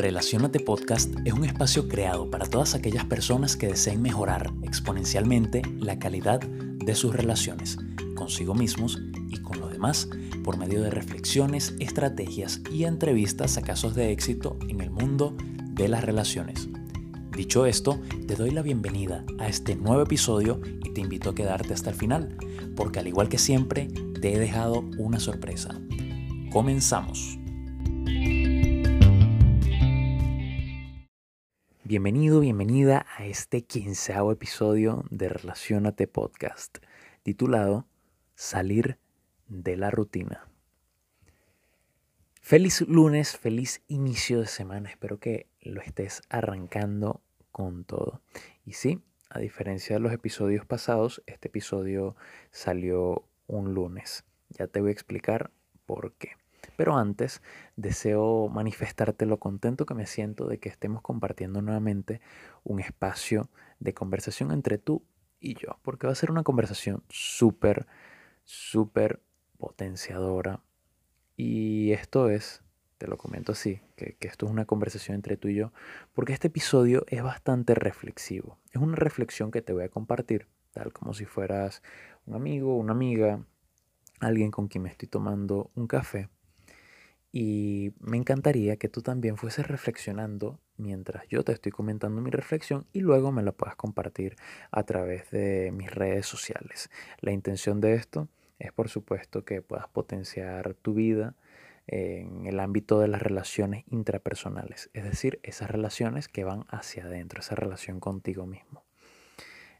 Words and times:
Relacionate 0.00 0.60
Podcast 0.60 1.12
es 1.26 1.34
un 1.34 1.44
espacio 1.44 1.86
creado 1.86 2.30
para 2.30 2.46
todas 2.46 2.74
aquellas 2.74 3.04
personas 3.04 3.54
que 3.54 3.66
deseen 3.66 4.00
mejorar 4.00 4.50
exponencialmente 4.62 5.60
la 5.78 5.98
calidad 5.98 6.40
de 6.40 6.94
sus 6.94 7.14
relaciones 7.14 7.76
consigo 8.16 8.54
mismos 8.54 8.98
y 9.28 9.36
con 9.42 9.60
los 9.60 9.70
demás 9.70 10.08
por 10.42 10.56
medio 10.56 10.80
de 10.80 10.88
reflexiones, 10.88 11.74
estrategias 11.80 12.62
y 12.72 12.84
entrevistas 12.84 13.58
a 13.58 13.62
casos 13.62 13.94
de 13.94 14.10
éxito 14.10 14.58
en 14.70 14.80
el 14.80 14.90
mundo 14.90 15.36
de 15.72 15.88
las 15.88 16.02
relaciones. 16.02 16.70
Dicho 17.36 17.66
esto, 17.66 18.00
te 18.26 18.36
doy 18.36 18.52
la 18.52 18.62
bienvenida 18.62 19.26
a 19.38 19.48
este 19.48 19.76
nuevo 19.76 20.00
episodio 20.00 20.62
y 20.82 20.94
te 20.94 21.02
invito 21.02 21.28
a 21.28 21.34
quedarte 21.34 21.74
hasta 21.74 21.90
el 21.90 21.96
final, 21.96 22.38
porque 22.74 23.00
al 23.00 23.06
igual 23.06 23.28
que 23.28 23.38
siempre, 23.38 23.88
te 24.18 24.32
he 24.32 24.38
dejado 24.38 24.80
una 24.96 25.20
sorpresa. 25.20 25.78
Comenzamos. 26.50 27.39
Bienvenido, 31.90 32.38
bienvenida 32.38 33.04
a 33.18 33.26
este 33.26 33.62
quinceavo 33.62 34.30
episodio 34.30 35.02
de 35.10 35.28
Relacionate 35.28 36.06
Podcast, 36.06 36.78
titulado 37.24 37.84
Salir 38.36 38.96
de 39.48 39.76
la 39.76 39.90
rutina. 39.90 40.48
Feliz 42.40 42.82
lunes, 42.82 43.36
feliz 43.36 43.82
inicio 43.88 44.38
de 44.38 44.46
semana, 44.46 44.88
espero 44.88 45.18
que 45.18 45.48
lo 45.62 45.80
estés 45.80 46.22
arrancando 46.28 47.22
con 47.50 47.82
todo. 47.82 48.22
Y 48.64 48.74
sí, 48.74 49.02
a 49.28 49.40
diferencia 49.40 49.96
de 49.96 50.00
los 50.00 50.12
episodios 50.12 50.64
pasados, 50.64 51.24
este 51.26 51.48
episodio 51.48 52.14
salió 52.52 53.26
un 53.48 53.74
lunes. 53.74 54.24
Ya 54.50 54.68
te 54.68 54.80
voy 54.80 54.90
a 54.90 54.92
explicar 54.92 55.50
por 55.86 56.12
qué. 56.12 56.39
Pero 56.80 56.96
antes, 56.96 57.42
deseo 57.76 58.48
manifestarte 58.48 59.26
lo 59.26 59.38
contento 59.38 59.84
que 59.84 59.92
me 59.92 60.06
siento 60.06 60.46
de 60.46 60.58
que 60.60 60.70
estemos 60.70 61.02
compartiendo 61.02 61.60
nuevamente 61.60 62.22
un 62.64 62.80
espacio 62.80 63.50
de 63.80 63.92
conversación 63.92 64.50
entre 64.50 64.78
tú 64.78 65.04
y 65.40 65.56
yo, 65.56 65.78
porque 65.82 66.06
va 66.06 66.14
a 66.14 66.16
ser 66.16 66.30
una 66.30 66.42
conversación 66.42 67.02
súper, 67.10 67.86
súper 68.44 69.20
potenciadora. 69.58 70.62
Y 71.36 71.92
esto 71.92 72.30
es, 72.30 72.62
te 72.96 73.08
lo 73.08 73.18
comento 73.18 73.52
así, 73.52 73.82
que, 73.94 74.16
que, 74.18 74.28
esto 74.28 74.46
es 74.46 74.52
una 74.52 74.64
conversación 74.64 75.16
entre 75.16 75.36
tú 75.36 75.48
y 75.48 75.56
yo, 75.56 75.74
porque 76.14 76.32
este 76.32 76.48
episodio 76.48 77.04
es 77.08 77.22
bastante 77.22 77.74
reflexivo. 77.74 78.56
Es 78.72 78.80
una 78.80 78.96
reflexión 78.96 79.50
que 79.50 79.60
te 79.60 79.74
voy 79.74 79.84
a 79.84 79.90
compartir, 79.90 80.46
tal 80.72 80.94
como 80.94 81.12
si 81.12 81.26
fueras 81.26 81.82
un 82.24 82.36
amigo, 82.36 82.74
una 82.78 82.92
amiga, 82.92 83.44
alguien 84.18 84.50
con 84.50 84.68
quien 84.68 84.84
me 84.84 84.88
estoy 84.88 85.08
tomando 85.08 85.70
un 85.74 85.86
café 85.86 86.30
y 87.32 87.92
me 88.00 88.16
encantaría 88.16 88.76
que 88.76 88.88
tú 88.88 89.02
también 89.02 89.36
fueses 89.36 89.66
reflexionando 89.66 90.58
mientras 90.76 91.28
yo 91.28 91.44
te 91.44 91.52
estoy 91.52 91.70
comentando 91.70 92.20
mi 92.20 92.30
reflexión 92.30 92.86
y 92.92 93.00
luego 93.00 93.30
me 93.30 93.42
la 93.42 93.52
puedas 93.52 93.76
compartir 93.76 94.36
a 94.72 94.82
través 94.82 95.30
de 95.30 95.70
mis 95.72 95.90
redes 95.90 96.26
sociales. 96.26 96.90
La 97.20 97.32
intención 97.32 97.80
de 97.80 97.94
esto 97.94 98.28
es 98.58 98.72
por 98.72 98.88
supuesto 98.88 99.44
que 99.44 99.62
puedas 99.62 99.88
potenciar 99.88 100.74
tu 100.74 100.94
vida 100.94 101.34
en 101.86 102.46
el 102.46 102.60
ámbito 102.60 103.00
de 103.00 103.08
las 103.08 103.22
relaciones 103.22 103.84
intrapersonales, 103.88 104.90
es 104.92 105.04
decir, 105.04 105.40
esas 105.42 105.70
relaciones 105.70 106.28
que 106.28 106.44
van 106.44 106.64
hacia 106.68 107.04
adentro, 107.04 107.40
esa 107.40 107.56
relación 107.56 107.98
contigo 108.00 108.46
mismo. 108.46 108.84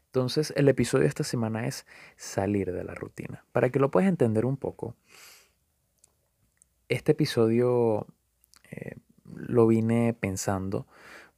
Entonces, 0.07 0.53
el 0.57 0.67
episodio 0.67 1.03
de 1.03 1.07
esta 1.07 1.23
semana 1.23 1.67
es 1.67 1.85
salir 2.17 2.73
de 2.73 2.83
la 2.83 2.93
rutina. 2.93 3.45
Para 3.53 3.69
que 3.69 3.79
lo 3.79 3.91
puedas 3.91 4.09
entender 4.09 4.45
un 4.45 4.57
poco, 4.57 4.97
este 6.91 7.13
episodio 7.13 8.05
eh, 8.69 8.97
lo 9.23 9.65
vine 9.65 10.13
pensando 10.13 10.87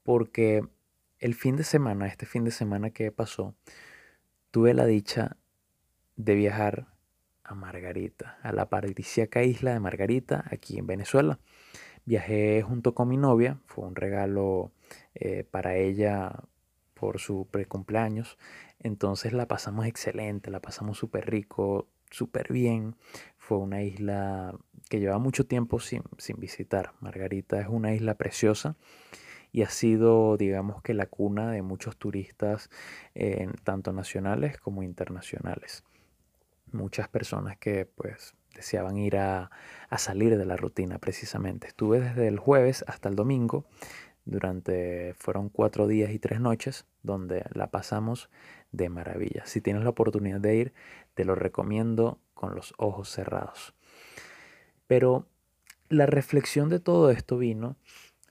porque 0.01 0.67
el 1.19 1.35
fin 1.35 1.55
de 1.55 1.63
semana, 1.63 2.07
este 2.07 2.25
fin 2.25 2.43
de 2.43 2.49
semana 2.49 2.89
que 2.89 3.11
pasó, 3.11 3.53
tuve 4.49 4.73
la 4.73 4.85
dicha 4.85 5.37
de 6.15 6.33
viajar 6.33 6.87
a 7.43 7.53
Margarita, 7.53 8.39
a 8.41 8.51
la 8.51 8.67
paradisíaca 8.67 9.43
isla 9.43 9.73
de 9.73 9.79
Margarita, 9.79 10.43
aquí 10.49 10.79
en 10.79 10.87
Venezuela. 10.87 11.39
Viajé 12.05 12.63
junto 12.63 12.95
con 12.95 13.07
mi 13.07 13.17
novia, 13.17 13.59
fue 13.67 13.85
un 13.85 13.95
regalo 13.95 14.71
eh, 15.13 15.43
para 15.49 15.75
ella 15.75 16.43
por 16.95 17.19
su 17.19 17.47
precumpleaños. 17.51 18.39
Entonces 18.79 19.33
la 19.33 19.47
pasamos 19.47 19.85
excelente, 19.85 20.49
la 20.49 20.61
pasamos 20.61 20.97
súper 20.97 21.29
rico, 21.29 21.87
súper 22.13 22.53
bien. 22.53 22.95
Fue 23.37 23.57
una 23.57 23.81
isla 23.81 24.55
que 24.89 24.99
lleva 24.99 25.17
mucho 25.17 25.45
tiempo 25.45 25.79
sin, 25.79 26.03
visitar. 26.37 26.93
Margarita 27.01 27.59
es 27.59 27.67
una 27.67 27.93
isla 27.93 28.15
preciosa 28.15 28.75
y 29.51 29.63
ha 29.63 29.69
sido, 29.69 30.37
digamos 30.37 30.81
que, 30.81 30.93
la 30.93 31.07
cuna 31.07 31.51
de 31.51 31.61
muchos 31.61 31.97
turistas, 31.97 32.69
tanto 33.63 33.91
nacionales 33.91 34.57
como 34.57 34.83
internacionales. 34.83 35.83
Muchas 36.71 37.07
personas 37.07 37.57
que 37.57 37.85
pues 37.85 38.35
deseaban 38.55 38.97
ir 38.97 39.17
a, 39.17 39.51
a, 39.89 39.97
salir 39.97 40.37
de 40.37 40.45
la 40.45 40.55
rutina 40.55 40.99
precisamente. 40.99 41.67
Estuve 41.67 41.99
desde 41.99 42.27
el 42.27 42.39
jueves 42.39 42.83
hasta 42.87 43.09
el 43.09 43.15
domingo, 43.15 43.65
durante, 44.25 45.13
fueron 45.15 45.49
cuatro 45.49 45.87
días 45.87 46.11
y 46.11 46.19
tres 46.19 46.39
noches, 46.39 46.85
donde 47.01 47.45
la 47.53 47.67
pasamos 47.71 48.29
de 48.73 48.89
maravilla. 48.89 49.45
Si 49.45 49.61
tienes 49.61 49.83
la 49.83 49.91
oportunidad 49.91 50.41
de 50.41 50.55
ir, 50.57 50.73
te 51.13 51.23
lo 51.23 51.35
recomiendo 51.35 52.19
con 52.33 52.55
los 52.55 52.73
ojos 52.77 53.09
cerrados. 53.09 53.73
Pero 54.87 55.27
la 55.87 56.05
reflexión 56.05 56.67
de 56.67 56.81
todo 56.81 57.09
esto 57.11 57.37
vino 57.37 57.77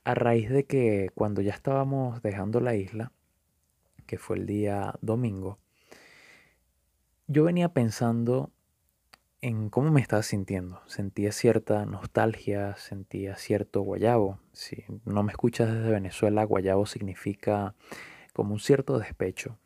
a 0.05 0.15
raíz 0.15 0.51
de 0.51 0.65
que 0.65 1.11
cuando 1.15 1.41
ya 1.41 1.53
estábamos 1.53 2.21
dejando 2.23 2.61
la 2.61 2.75
isla, 2.75 3.13
que 4.07 4.19
fue 4.19 4.37
el 4.37 4.47
día 4.47 4.95
domingo, 5.01 5.59
yo 7.29 7.45
venía 7.45 7.71
pensando 7.71 8.51
en 9.41 9.71
cómo 9.71 9.91
me 9.91 10.01
estaba 10.01 10.23
sintiendo. 10.23 10.81
Sentía 10.87 11.33
cierta 11.33 11.87
nostalgia, 11.87 12.77
sentía 12.77 13.37
cierto 13.37 13.81
guayabo. 13.83 14.39
Si 14.53 14.85
no 15.05 15.23
me 15.23 15.33
escuchas 15.33 15.73
desde 15.73 15.91
Venezuela, 15.91 16.45
guayabo 16.45 16.87
significa 16.87 17.75
como 18.33 18.55
un 18.55 18.61
cierto 18.61 18.99
despecho. 18.99 19.59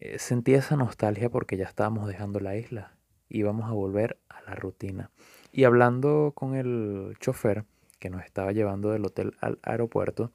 Eh, 0.00 0.18
sentía 0.20 0.58
esa 0.58 0.76
nostalgia 0.76 1.28
porque 1.28 1.56
ya 1.56 1.64
estábamos 1.64 2.06
dejando 2.06 2.38
la 2.38 2.56
isla, 2.56 2.96
íbamos 3.28 3.68
a 3.68 3.72
volver 3.72 4.18
a 4.28 4.40
la 4.42 4.54
rutina. 4.54 5.10
Y 5.50 5.64
hablando 5.64 6.32
con 6.36 6.54
el 6.54 7.16
chofer 7.18 7.64
que 7.98 8.08
nos 8.08 8.24
estaba 8.24 8.52
llevando 8.52 8.90
del 8.90 9.04
hotel 9.04 9.34
al 9.40 9.58
aeropuerto, 9.62 10.32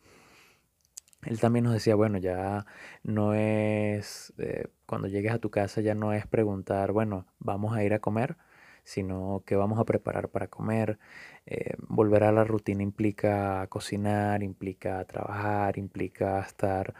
él 1.23 1.39
también 1.39 1.63
nos 1.63 1.73
decía, 1.73 1.95
bueno, 1.95 2.17
ya 2.17 2.65
no 3.03 3.33
es, 3.33 4.33
eh, 4.37 4.67
cuando 4.85 5.07
llegues 5.07 5.31
a 5.31 5.39
tu 5.39 5.49
casa 5.49 5.79
ya 5.79 5.95
no 5.95 6.11
es 6.11 6.27
preguntar, 6.27 6.91
bueno, 6.91 7.25
vamos 7.39 7.73
a 7.73 7.83
ir 7.85 7.93
a 7.93 7.99
comer, 7.99 8.35
sino 8.83 9.43
que 9.45 9.55
vamos 9.55 9.79
a 9.79 9.85
preparar 9.85 10.27
para 10.29 10.47
comer. 10.49 10.99
Eh, 11.45 11.75
volver 11.79 12.25
a 12.25 12.33
la 12.33 12.43
rutina 12.43 12.83
implica 12.83 13.65
cocinar, 13.67 14.43
implica 14.43 15.05
trabajar, 15.05 15.77
implica 15.77 16.41
estar 16.41 16.93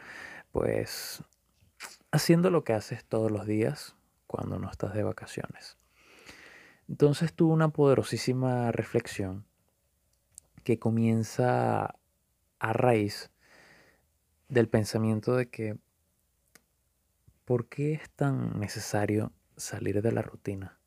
pues 0.52 1.22
haciendo 2.14 2.48
lo 2.50 2.62
que 2.62 2.74
haces 2.74 3.04
todos 3.04 3.32
los 3.32 3.44
días 3.44 3.96
cuando 4.28 4.60
no 4.60 4.70
estás 4.70 4.94
de 4.94 5.02
vacaciones. 5.02 5.76
Entonces 6.88 7.34
tuve 7.34 7.52
una 7.52 7.70
poderosísima 7.70 8.70
reflexión 8.70 9.44
que 10.62 10.78
comienza 10.78 11.96
a 12.60 12.72
raíz 12.72 13.32
del 14.48 14.68
pensamiento 14.68 15.34
de 15.34 15.48
que 15.48 15.76
¿por 17.44 17.66
qué 17.66 17.94
es 17.94 18.08
tan 18.10 18.60
necesario 18.60 19.32
salir 19.56 20.00
de 20.00 20.12
la 20.12 20.22
rutina? 20.22 20.78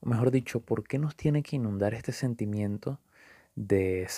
O 0.00 0.08
mejor 0.08 0.30
dicho, 0.30 0.60
¿por 0.60 0.84
qué 0.84 0.98
nos 0.98 1.16
tiene 1.16 1.42
que 1.42 1.56
inundar 1.56 1.92
este 1.92 2.12
sentimiento 2.12 2.98
de 3.56 4.08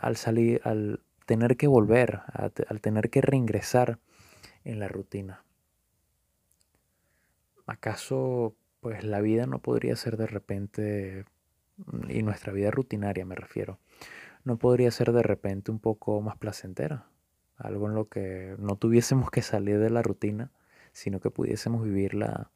al 0.00 0.16
salir, 0.16 0.60
al 0.64 1.00
tener 1.24 1.56
que 1.56 1.66
volver, 1.66 2.20
al 2.34 2.80
tener 2.82 3.08
que 3.08 3.22
reingresar 3.22 3.98
en 4.64 4.80
la 4.80 4.88
rutina? 4.88 5.44
¿Acaso 7.68 8.56
pues 8.80 9.04
la 9.04 9.20
vida 9.20 9.44
no 9.46 9.58
podría 9.58 9.94
ser 9.94 10.16
de 10.16 10.26
repente, 10.26 11.26
y 12.08 12.22
nuestra 12.22 12.50
vida 12.50 12.70
rutinaria 12.70 13.26
me 13.26 13.34
refiero, 13.34 13.78
no 14.42 14.56
podría 14.56 14.90
ser 14.90 15.12
de 15.12 15.22
repente 15.22 15.70
un 15.70 15.78
poco 15.78 16.18
más 16.22 16.38
placentera? 16.38 17.10
Algo 17.58 17.86
en 17.86 17.94
lo 17.94 18.08
que 18.08 18.56
no 18.58 18.76
tuviésemos 18.76 19.30
que 19.30 19.42
salir 19.42 19.78
de 19.80 19.90
la 19.90 20.00
rutina, 20.00 20.50
sino 20.92 21.20
que 21.20 21.30
pudiésemos 21.30 21.84
vivirla 21.84 22.50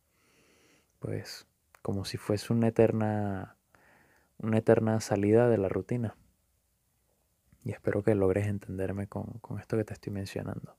pues 0.98 1.46
como 1.82 2.06
si 2.06 2.16
fuese 2.16 2.50
una 2.50 2.68
eterna 2.68 3.56
una 4.38 4.58
eterna 4.58 4.98
salida 5.00 5.50
de 5.50 5.58
la 5.58 5.68
rutina. 5.68 6.16
Y 7.64 7.72
espero 7.72 8.02
que 8.02 8.14
logres 8.14 8.46
entenderme 8.46 9.08
con, 9.08 9.24
con 9.40 9.60
esto 9.60 9.76
que 9.76 9.84
te 9.84 9.92
estoy 9.92 10.12
mencionando. 10.12 10.74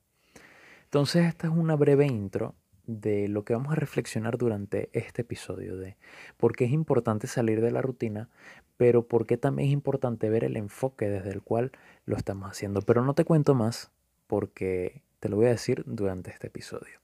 Entonces 0.86 1.28
esta 1.28 1.48
es 1.48 1.54
una 1.54 1.76
breve 1.76 2.08
intro 2.08 2.56
de 2.86 3.28
lo 3.28 3.46
que 3.46 3.54
vamos 3.54 3.72
a 3.72 3.76
reflexionar 3.76 4.38
durante 4.38 4.90
este 4.94 5.22
episodio, 5.22 5.78
de 5.78 5.98
por 6.38 6.56
qué 6.56 6.66
es 6.66 6.72
importante 6.72 7.28
salir 7.28 7.62
de 7.62 7.72
la 7.72 7.82
rutina, 7.82 8.30
pero 8.78 9.08
por 9.08 9.26
qué 9.26 9.38
también 9.38 9.70
es 9.70 9.74
importante 9.74 10.30
ver 10.30 10.44
el 10.44 10.58
enfoque 10.58 11.10
desde 11.10 11.32
el 11.32 11.42
cual 11.42 11.72
lo 12.06 12.18
estamos 12.18 12.50
haciendo. 12.50 12.82
Pero 12.82 13.04
no 13.04 13.14
te 13.14 13.26
cuento 13.26 13.56
más 13.56 13.92
porque 14.28 15.04
te 15.20 15.30
lo 15.30 15.38
voy 15.38 15.46
a 15.46 15.50
decir 15.50 15.84
durante 15.86 16.32
este 16.32 16.48
episodio. 16.48 17.00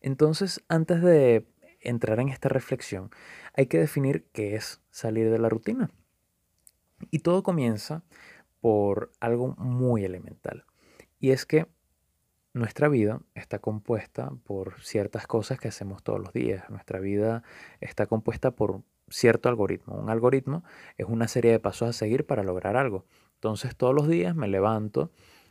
Entonces, 0.00 0.62
antes 0.68 1.02
de 1.02 1.46
entrar 1.80 2.20
en 2.20 2.28
esta 2.28 2.48
reflexión, 2.48 3.10
hay 3.54 3.66
que 3.66 3.78
definir 3.78 4.26
qué 4.32 4.54
es 4.54 4.80
salir 4.90 5.30
de 5.30 5.38
la 5.38 5.48
rutina. 5.48 5.90
Y 7.10 7.20
todo 7.20 7.42
comienza 7.42 8.02
por 8.60 9.10
algo 9.20 9.54
muy 9.56 10.04
elemental. 10.04 10.64
Y 11.18 11.30
es 11.30 11.46
que 11.46 11.66
nuestra 12.52 12.88
vida 12.88 13.20
está 13.34 13.58
compuesta 13.60 14.32
por 14.44 14.82
ciertas 14.82 15.26
cosas 15.26 15.58
que 15.60 15.68
hacemos 15.68 16.02
todos 16.02 16.18
los 16.20 16.32
días. 16.32 16.68
Nuestra 16.68 16.98
vida 16.98 17.42
está 17.80 18.06
compuesta 18.06 18.50
por 18.50 18.82
cierto 19.08 19.48
algoritmo. 19.48 19.94
Un 19.94 20.10
algoritmo 20.10 20.64
es 20.96 21.06
una 21.08 21.28
serie 21.28 21.52
de 21.52 21.60
pasos 21.60 21.88
a 21.88 21.92
seguir 21.92 22.26
para 22.26 22.42
lograr 22.42 22.76
algo. 22.76 23.04
Entonces 23.34 23.76
todos 23.76 23.94
los 23.94 24.08
días 24.08 24.34
me 24.34 24.48
levanto, 24.48 25.10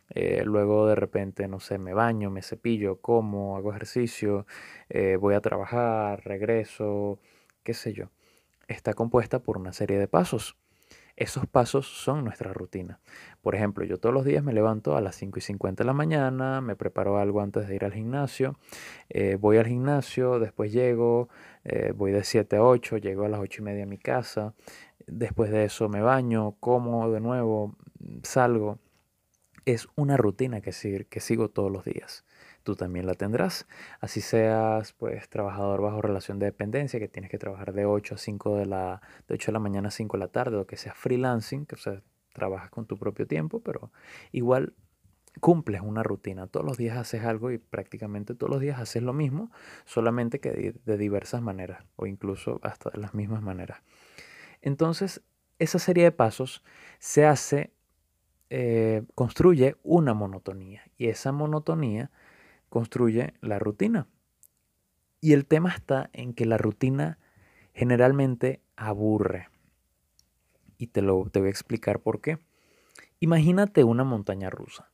eh, 0.10 0.44
luego 0.46 0.88
de 0.88 0.96
repente, 0.96 1.48
no 1.48 1.60
sé, 1.60 1.78
me 1.78 1.94
baño, 1.94 2.30
me 2.32 2.42
cepillo, 2.42 3.00
como, 3.00 3.58
hago 3.58 3.72
ejercicio, 3.72 4.46
eh, 4.90 5.18
voy 5.20 5.36
a 5.36 5.42
trabajar, 5.42 6.24
regreso, 6.26 7.20
qué 7.64 7.74
sé 7.74 7.94
yo. 7.94 8.10
Está 8.68 8.94
compuesta 8.94 9.40
por 9.40 9.58
una 9.58 9.74
serie 9.74 10.00
de 10.00 10.08
pasos. 10.08 10.58
Esos 11.20 11.46
pasos 11.48 11.86
son 11.86 12.24
nuestra 12.24 12.54
rutina. 12.54 13.02
Por 13.42 13.54
ejemplo, 13.54 13.84
yo 13.84 13.98
todos 13.98 14.16
los 14.16 14.24
días 14.24 14.42
me 14.42 14.54
levanto 14.54 14.96
a 14.96 15.02
las 15.02 15.18
5 15.18 15.40
y 15.40 15.42
50 15.42 15.84
de 15.84 15.86
la 15.86 15.92
mañana, 15.92 16.62
me 16.62 16.78
preparo 16.78 17.18
algo 17.18 17.42
antes 17.42 17.68
de 17.68 17.76
ir 17.76 17.84
al 17.84 17.92
gimnasio, 17.92 18.58
eh, 19.10 19.36
voy 19.38 19.58
al 19.58 19.68
gimnasio, 19.68 20.40
después 20.40 20.72
llego, 20.72 21.28
eh, 21.66 21.92
voy 21.94 22.14
de 22.14 22.24
7 22.24 22.56
a 22.56 22.64
8, 22.64 22.96
llego 23.00 23.26
a 23.26 23.28
las 23.28 23.42
8 23.42 23.62
y 23.62 23.66
media 23.66 23.84
a 23.84 23.86
mi 23.86 23.98
casa, 23.98 24.54
después 25.08 25.52
de 25.52 25.66
eso 25.66 25.90
me 25.90 26.02
baño, 26.02 26.56
como 26.62 27.12
de 27.12 27.20
nuevo, 27.20 27.76
salgo. 28.24 28.80
Es 29.72 29.88
una 29.96 30.18
rutina 30.18 30.62
que, 30.62 30.72
que 31.08 31.20
sigo 31.20 31.50
todos 31.50 31.72
los 31.72 31.86
días 31.86 32.26
tú 32.64 32.76
también 32.76 33.08
la 33.08 33.16
tendrás. 33.16 33.68
Así 34.00 34.22
seas 34.22 34.94
pues 34.94 35.30
trabajador 35.30 35.82
bajo 35.82 36.02
relación 36.02 36.40
de 36.40 36.48
dependencia, 36.48 37.00
que 37.00 37.08
tienes 37.08 37.32
que 37.32 37.38
trabajar 37.38 37.74
de 37.74 37.86
8 37.86 38.16
a 38.16 38.18
5 38.18 38.58
de 38.58 38.66
la, 38.66 39.02
de 39.28 39.36
8 39.36 39.48
de 39.48 39.54
la 39.54 39.60
mañana 39.60 39.88
a 39.88 39.92
5 39.92 40.18
de 40.18 40.20
la 40.20 40.28
tarde, 40.28 40.58
o 40.58 40.68
que 40.68 40.78
sea 40.78 40.94
freelancing, 40.94 41.66
que 41.66 41.76
o 41.76 41.78
sea, 41.78 42.04
trabajas 42.34 42.70
con 42.70 42.86
tu 42.86 42.98
propio 42.98 43.26
tiempo, 43.26 43.62
pero 43.62 43.92
igual 44.32 44.74
cumples 45.40 45.82
una 45.82 46.04
rutina. 46.04 46.48
Todos 46.48 46.66
los 46.66 46.78
días 46.78 46.98
haces 46.98 47.24
algo 47.24 47.52
y 47.52 47.58
prácticamente 47.58 48.36
todos 48.36 48.52
los 48.52 48.62
días 48.62 48.80
haces 48.80 49.04
lo 49.04 49.14
mismo, 49.14 49.52
solamente 49.86 50.40
que 50.40 50.76
de, 50.84 50.98
diversas 50.98 51.42
maneras, 51.42 51.84
o 51.96 52.06
incluso 52.06 52.60
hasta 52.64 52.90
de 52.90 53.00
las 53.00 53.14
mismas 53.14 53.42
maneras. 53.42 53.82
Entonces, 54.62 55.22
esa 55.58 55.80
serie 55.80 56.04
de 56.04 56.12
pasos 56.12 56.64
se 57.00 57.26
hace, 57.26 57.74
eh, 58.50 59.04
construye 59.16 59.76
una 59.84 60.14
monotonía. 60.14 60.84
Y 60.98 61.08
esa 61.08 61.32
monotonía 61.32 62.12
construye 62.70 63.34
la 63.42 63.60
rutina. 63.60 64.08
Y 65.22 65.34
el 65.34 65.46
tema 65.46 65.70
está 65.70 66.10
en 66.14 66.34
que 66.34 66.46
la 66.46 66.58
rutina 66.58 67.20
generalmente 67.74 68.62
aburre. 68.76 69.50
Y 70.78 70.88
te 70.88 71.02
lo 71.02 71.30
te 71.30 71.40
voy 71.40 71.48
a 71.48 71.52
explicar 71.52 72.00
por 72.00 72.22
qué. 72.22 72.40
Imagínate 73.20 73.84
una 73.84 74.04
montaña 74.04 74.50
rusa. 74.50 74.90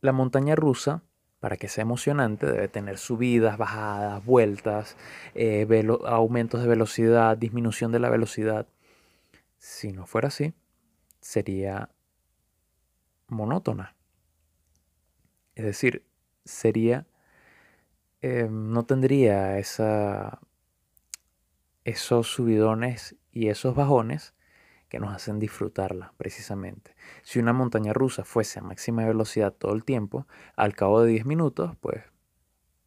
La 0.00 0.12
montaña 0.12 0.56
rusa, 0.56 1.04
para 1.38 1.56
que 1.56 1.68
sea 1.68 1.82
emocionante, 1.82 2.46
debe 2.46 2.66
tener 2.66 2.98
subidas, 2.98 3.56
bajadas, 3.56 4.24
vueltas, 4.24 4.96
eh, 5.34 5.66
aumentos 6.04 6.60
de 6.60 6.68
velocidad, 6.68 7.36
disminución 7.36 7.92
de 7.92 8.00
la 8.00 8.10
velocidad. 8.10 8.66
Si 9.58 9.92
no 9.92 10.06
fuera 10.06 10.28
así, 10.28 10.54
sería 11.20 11.88
monótona. 13.32 13.96
Es 15.54 15.64
decir, 15.64 16.06
sería, 16.44 17.06
eh, 18.20 18.48
no 18.50 18.84
tendría 18.84 19.58
esos 19.58 20.38
subidones 22.28 23.16
y 23.32 23.48
esos 23.48 23.74
bajones 23.74 24.34
que 24.88 25.00
nos 25.00 25.14
hacen 25.14 25.38
disfrutarla 25.38 26.12
precisamente. 26.18 26.94
Si 27.22 27.38
una 27.38 27.52
montaña 27.52 27.92
rusa 27.92 28.24
fuese 28.24 28.58
a 28.58 28.62
máxima 28.62 29.06
velocidad 29.06 29.52
todo 29.52 29.72
el 29.72 29.84
tiempo, 29.84 30.26
al 30.54 30.74
cabo 30.74 31.02
de 31.02 31.10
10 31.10 31.24
minutos, 31.24 31.74
pues 31.80 32.04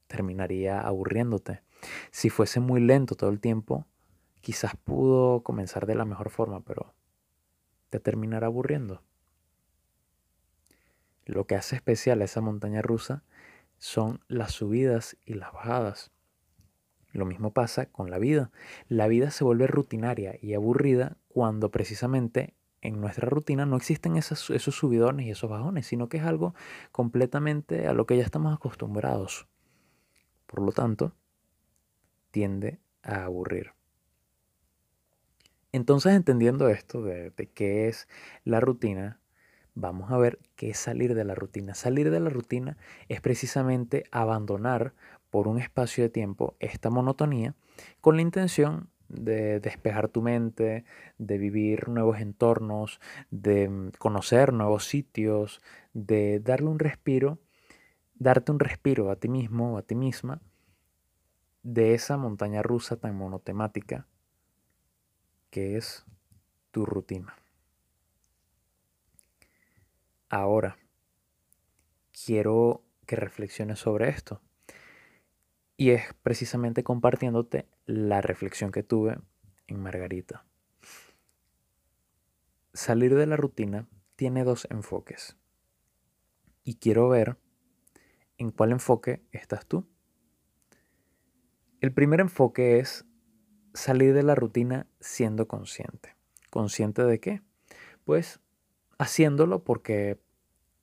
terminaría 0.08 0.82
aburriéndote. 0.82 1.64
Si 2.12 2.30
fuese 2.30 2.60
muy 2.60 2.80
lento 2.80 3.16
todo 3.16 3.30
el 3.30 3.40
tiempo, 3.40 3.88
quizás 4.42 4.76
pudo 4.76 5.42
comenzar 5.42 5.88
de 5.88 5.96
la 5.96 6.06
mejor 6.06 6.30
forma, 6.30 6.60
pero 6.60 6.94
te 7.90 8.00
terminará 8.00 8.48
aburriendo. 8.48 9.02
Lo 11.26 11.46
que 11.46 11.56
hace 11.56 11.76
especial 11.76 12.22
a 12.22 12.26
esa 12.26 12.42
montaña 12.42 12.82
rusa 12.82 13.24
son 13.78 14.24
las 14.28 14.52
subidas 14.52 15.18
y 15.26 15.34
las 15.34 15.52
bajadas. 15.52 16.12
Lo 17.12 17.26
mismo 17.26 17.52
pasa 17.52 17.88
con 17.88 18.12
la 18.12 18.20
vida. 18.20 18.52
La 18.88 19.08
vida 19.08 19.32
se 19.32 19.44
vuelve 19.44 19.68
rutinaria 19.68 20.38
y 20.42 20.54
aburrida 20.54 21.18
cuando 21.30 21.72
precisamente 21.72 22.54
en 22.82 23.02
nuestra 23.02 23.28
rutina 23.28 23.66
no 23.66 23.78
existen 23.78 24.16
esos, 24.16 24.40
subidones 24.40 25.26
y 25.26 25.32
esos 25.32 25.50
bajones, 25.50 25.88
sino 25.88 26.10
que 26.10 26.18
es 26.18 26.24
algo 26.24 26.54
completamente 26.92 27.88
a 27.88 27.94
lo 27.94 28.06
que 28.06 28.18
ya 28.18 28.24
estamos 28.24 28.54
acostumbrados. 28.54 29.48
Por 30.46 30.62
lo 30.62 30.72
tanto, 30.72 31.14
tiende 32.32 32.80
a 33.02 33.24
aburrir. 33.24 33.72
Entonces, 35.72 36.14
entendiendo 36.14 36.70
esto 36.70 37.02
de 37.02 37.32
qué 37.54 37.88
es 37.88 38.08
la 38.44 38.60
rutina, 38.60 39.20
vamos 39.76 40.12
a 40.12 40.18
ver 40.18 40.40
qué 40.56 40.70
es 40.72 40.80
salir 40.80 41.14
de 41.14 41.26
la 41.26 41.36
rutina. 41.36 41.76
Salir 41.76 42.10
de 42.10 42.20
la 42.20 42.30
rutina 42.30 42.78
es 43.10 43.22
precisamente 43.22 44.06
abandonar 44.12 44.94
por 45.30 45.48
un 45.48 45.60
espacio 45.60 46.04
de 46.04 46.10
tiempo 46.10 46.56
esta 46.60 46.90
monotonía 46.90 47.54
con 48.02 48.16
la 48.16 48.22
intención 48.22 48.90
de 49.10 49.60
despejar 49.60 50.08
tu 50.08 50.22
mente, 50.22 50.86
de 51.18 51.38
vivir 51.38 51.90
nuevos 51.90 52.20
entornos, 52.20 53.00
de 53.30 53.70
mm, 53.70 53.92
conocer 54.00 54.54
nuevos 54.54 54.86
sitios, 54.86 55.62
de 55.94 56.40
darle 56.40 56.70
un 56.70 56.80
respiro, 56.80 57.38
darte 58.16 58.52
un 58.52 58.60
respiro 58.60 59.12
a 59.12 59.18
ti 59.18 59.28
mismo 59.28 59.74
o 59.74 59.78
a 59.78 59.84
ti 59.84 59.94
misma 59.94 60.42
de 61.64 61.94
esa 61.94 62.18
montaña 62.18 62.64
rusa 62.64 62.96
tan 62.96 63.16
monotemática 63.16 64.08
que 65.50 65.78
es 65.78 66.06
tu 66.72 66.86
rutina. 66.86 67.36
Ahora, 70.30 70.78
quiero 72.26 72.84
que 73.06 73.16
reflexiones 73.16 73.80
sobre 73.80 74.10
esto. 74.10 74.42
Y 75.78 75.92
es 75.92 76.14
precisamente 76.24 76.84
compartiéndote 76.84 77.68
la 77.86 78.22
reflexión 78.22 78.72
que 78.72 78.84
tuve 78.84 79.18
en 79.68 79.82
Margarita. 79.82 80.46
Salir 82.74 83.16
de 83.16 83.26
la 83.26 83.38
rutina 83.38 83.88
tiene 84.16 84.44
dos 84.44 84.68
enfoques. 84.70 85.38
Y 86.64 86.76
quiero 86.76 87.10
ver 87.10 87.38
en 88.38 88.52
cuál 88.52 88.72
enfoque 88.72 89.24
estás 89.32 89.66
tú. 89.66 89.88
El 91.82 91.94
primer 91.94 92.20
enfoque 92.20 92.80
es 92.80 93.06
salir 93.74 94.14
de 94.14 94.24
la 94.24 94.36
rutina 94.36 94.88
siendo 95.00 95.48
consciente. 95.48 96.16
¿Consciente 96.50 97.04
de 97.04 97.20
qué? 97.20 97.42
Pues 98.06 98.40
haciéndolo 98.98 99.64
porque 99.64 100.20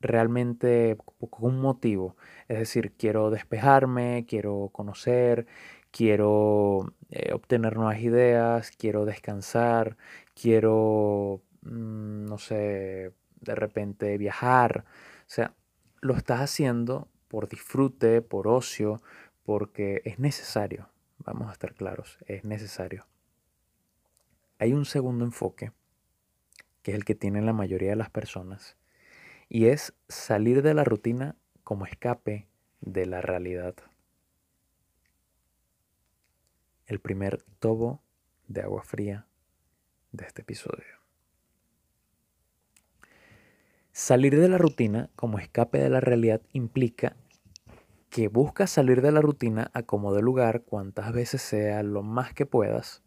realmente 0.01 0.99
con 1.31 1.55
un 1.55 1.61
motivo. 1.61 2.17
Es 2.49 2.59
decir, 2.59 2.93
quiero 2.97 3.31
despejarme, 3.31 4.27
quiero 4.29 4.71
conocer, 4.73 5.47
quiero 5.91 6.93
eh, 7.11 7.33
obtener 7.33 7.77
nuevas 7.77 8.01
ideas, 8.01 8.73
quiero 8.73 9.05
descansar, 9.05 9.97
quiero, 10.35 11.43
mm, 11.63 12.27
no 12.27 12.39
sé, 12.39 13.13
de 13.41 13.55
repente 13.55 14.19
viajar. 14.19 14.85
O 15.21 15.31
sea, 15.31 15.55
lo 16.01 16.15
estás 16.15 16.41
haciendo 16.41 17.09
por 17.29 17.49
disfrute, 17.49 18.23
por 18.23 18.49
ocio, 18.49 19.01
porque 19.45 20.03
es 20.05 20.19
necesario. 20.19 20.89
Vamos 21.19 21.49
a 21.49 21.53
estar 21.53 21.75
claros, 21.75 22.19
es 22.27 22.45
necesario. 22.45 23.07
Hay 24.59 24.73
un 24.73 24.85
segundo 24.85 25.25
enfoque, 25.25 25.73
que 26.83 26.93
es 26.93 26.97
el 26.97 27.05
que 27.05 27.15
tienen 27.15 27.47
la 27.47 27.53
mayoría 27.53 27.91
de 27.91 27.97
las 27.97 28.11
personas, 28.11 28.77
y 29.49 29.67
es 29.67 29.95
salir 30.09 30.63
de 30.63 30.75
la 30.75 30.85
rutina 30.85 31.37
como 31.65 31.87
escape 31.87 32.49
de 32.81 33.07
la 33.07 33.21
realidad. 33.21 33.75
El 36.87 37.01
primer 37.01 37.43
tobo 37.61 38.03
de 38.49 38.63
agua 38.63 38.83
fría 38.83 39.27
de 40.11 40.27
este 40.27 40.43
episodio. 40.43 41.03
Salir 43.93 44.39
de 44.41 44.49
la 44.49 44.59
rutina 44.59 45.11
como 45.17 45.39
escape 45.39 45.79
de 45.79 45.91
la 45.91 46.01
realidad 46.01 46.41
implica 46.53 47.17
que 48.09 48.29
buscas 48.29 48.71
salir 48.71 49.01
de 49.01 49.13
la 49.13 49.21
rutina 49.21 49.71
a 49.75 49.83
como 49.83 50.13
de 50.15 50.23
lugar, 50.23 50.63
cuantas 50.63 51.13
veces 51.13 51.41
sea, 51.41 51.83
lo 51.83 52.03
más 52.03 52.35
que 52.35 52.47
puedas, 52.47 53.03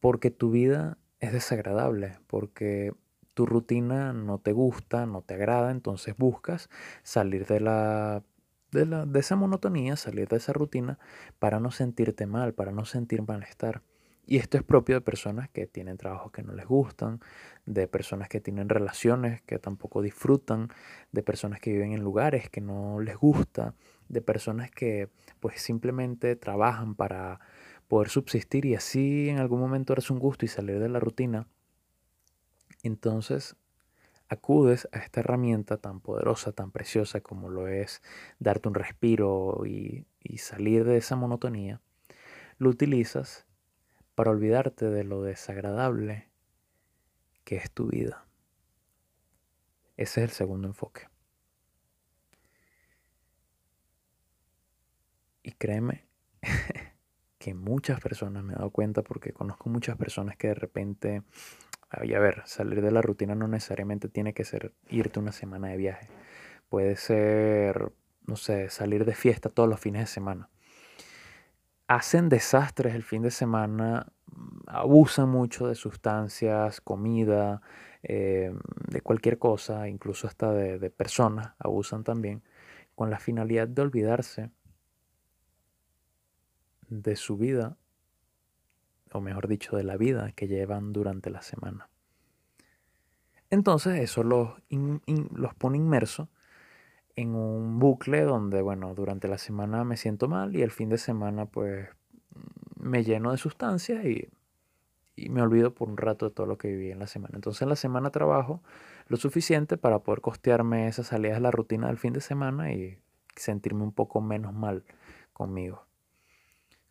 porque 0.00 0.30
tu 0.30 0.50
vida 0.50 0.98
es 1.20 1.32
desagradable, 1.32 2.18
porque 2.26 2.92
tu 3.34 3.46
rutina 3.46 4.12
no 4.12 4.38
te 4.38 4.52
gusta, 4.52 5.06
no 5.06 5.22
te 5.22 5.34
agrada, 5.34 5.70
entonces 5.70 6.16
buscas 6.16 6.68
salir 7.02 7.46
de 7.46 7.60
la 7.60 8.22
de, 8.72 8.86
la, 8.86 9.06
de 9.06 9.20
esa 9.20 9.36
monotonía, 9.36 9.96
salir 9.96 10.28
de 10.28 10.36
esa 10.36 10.52
rutina 10.52 10.98
para 11.38 11.60
no 11.60 11.70
sentirte 11.70 12.26
mal, 12.26 12.54
para 12.54 12.72
no 12.72 12.84
sentir 12.84 13.22
malestar. 13.22 13.82
Y 14.26 14.36
esto 14.36 14.56
es 14.56 14.62
propio 14.62 14.94
de 14.94 15.00
personas 15.00 15.48
que 15.48 15.66
tienen 15.66 15.96
trabajos 15.96 16.30
que 16.30 16.44
no 16.44 16.52
les 16.52 16.66
gustan, 16.66 17.20
de 17.66 17.88
personas 17.88 18.28
que 18.28 18.40
tienen 18.40 18.68
relaciones 18.68 19.42
que 19.42 19.58
tampoco 19.58 20.02
disfrutan, 20.02 20.68
de 21.10 21.22
personas 21.24 21.58
que 21.58 21.72
viven 21.72 21.92
en 21.92 22.04
lugares 22.04 22.48
que 22.48 22.60
no 22.60 23.00
les 23.00 23.16
gusta, 23.16 23.74
de 24.08 24.22
personas 24.22 24.70
que 24.70 25.08
pues 25.40 25.60
simplemente 25.60 26.36
trabajan 26.36 26.94
para 26.94 27.40
poder 27.90 28.08
subsistir 28.08 28.66
y 28.66 28.76
así 28.76 29.28
en 29.28 29.40
algún 29.40 29.58
momento 29.58 29.92
eres 29.92 30.10
un 30.12 30.20
gusto 30.20 30.44
y 30.44 30.48
salir 30.48 30.78
de 30.78 30.88
la 30.88 31.00
rutina. 31.00 31.48
Entonces 32.84 33.56
acudes 34.28 34.88
a 34.92 34.98
esta 34.98 35.20
herramienta 35.20 35.76
tan 35.76 35.98
poderosa, 35.98 36.52
tan 36.52 36.70
preciosa 36.70 37.20
como 37.20 37.50
lo 37.50 37.66
es 37.66 38.00
darte 38.38 38.68
un 38.68 38.74
respiro 38.74 39.62
y, 39.66 40.06
y 40.22 40.38
salir 40.38 40.84
de 40.84 40.98
esa 40.98 41.16
monotonía, 41.16 41.80
lo 42.58 42.70
utilizas 42.70 43.44
para 44.14 44.30
olvidarte 44.30 44.88
de 44.88 45.02
lo 45.02 45.22
desagradable 45.22 46.30
que 47.42 47.56
es 47.56 47.72
tu 47.72 47.88
vida. 47.88 48.24
Ese 49.96 50.22
es 50.22 50.30
el 50.30 50.30
segundo 50.30 50.68
enfoque. 50.68 51.08
Y 55.42 55.50
créeme 55.52 56.06
que 57.40 57.54
muchas 57.54 58.00
personas 58.00 58.44
me 58.44 58.52
he 58.52 58.56
dado 58.56 58.70
cuenta 58.70 59.02
porque 59.02 59.32
conozco 59.32 59.68
muchas 59.68 59.96
personas 59.96 60.36
que 60.36 60.48
de 60.48 60.54
repente, 60.54 61.22
y 62.04 62.14
a 62.14 62.20
ver, 62.20 62.42
salir 62.44 62.82
de 62.82 62.92
la 62.92 63.02
rutina 63.02 63.34
no 63.34 63.48
necesariamente 63.48 64.08
tiene 64.08 64.32
que 64.34 64.44
ser 64.44 64.72
irte 64.90 65.18
una 65.18 65.32
semana 65.32 65.68
de 65.68 65.76
viaje. 65.76 66.08
Puede 66.68 66.94
ser, 66.96 67.90
no 68.26 68.36
sé, 68.36 68.70
salir 68.70 69.04
de 69.04 69.14
fiesta 69.14 69.48
todos 69.48 69.68
los 69.68 69.80
fines 69.80 70.02
de 70.02 70.06
semana 70.06 70.48
hacen 71.90 72.28
desastres 72.28 72.94
el 72.94 73.02
fin 73.02 73.22
de 73.22 73.32
semana, 73.32 74.12
abusan 74.68 75.28
mucho 75.28 75.66
de 75.66 75.74
sustancias, 75.74 76.80
comida, 76.80 77.62
eh, 78.04 78.54
de 78.86 79.00
cualquier 79.00 79.38
cosa, 79.38 79.88
incluso 79.88 80.28
hasta 80.28 80.52
de, 80.52 80.78
de 80.78 80.90
personas, 80.90 81.54
abusan 81.58 82.04
también, 82.04 82.44
con 82.94 83.10
la 83.10 83.18
finalidad 83.18 83.66
de 83.66 83.82
olvidarse 83.82 84.50
de 86.90 87.16
su 87.16 87.38
vida, 87.38 87.76
o 89.12 89.20
mejor 89.20 89.48
dicho, 89.48 89.76
de 89.76 89.84
la 89.84 89.96
vida 89.96 90.32
que 90.32 90.48
llevan 90.48 90.92
durante 90.92 91.30
la 91.30 91.40
semana. 91.40 91.88
Entonces 93.48 94.00
eso 94.00 94.22
los, 94.22 94.50
los 94.70 95.54
pone 95.54 95.78
inmersos 95.78 96.28
en 97.16 97.34
un 97.34 97.78
bucle 97.78 98.22
donde, 98.22 98.62
bueno, 98.62 98.94
durante 98.94 99.28
la 99.28 99.38
semana 99.38 99.84
me 99.84 99.96
siento 99.96 100.28
mal 100.28 100.54
y 100.54 100.62
el 100.62 100.70
fin 100.70 100.88
de 100.88 100.98
semana 100.98 101.46
pues 101.46 101.88
me 102.76 103.02
lleno 103.04 103.32
de 103.32 103.38
sustancias 103.38 104.04
y, 104.04 104.28
y, 105.16 105.28
me 105.28 105.42
olvido 105.42 105.74
por 105.74 105.88
un 105.88 105.96
rato 105.96 106.28
de 106.28 106.34
todo 106.34 106.46
lo 106.46 106.56
que 106.58 106.68
viví 106.68 106.90
en 106.90 107.00
la 107.00 107.08
semana. 107.08 107.32
Entonces 107.34 107.62
en 107.62 107.68
la 107.68 107.76
semana 107.76 108.10
trabajo 108.10 108.62
lo 109.08 109.16
suficiente 109.16 109.76
para 109.76 109.98
poder 109.98 110.20
costearme 110.20 110.86
esas 110.86 111.08
salidas 111.08 111.38
de 111.38 111.42
la 111.42 111.50
rutina 111.50 111.88
del 111.88 111.98
fin 111.98 112.12
de 112.12 112.20
semana 112.20 112.72
y 112.72 112.98
sentirme 113.36 113.82
un 113.82 113.92
poco 113.92 114.20
menos 114.20 114.54
mal 114.54 114.84
conmigo. 115.32 115.89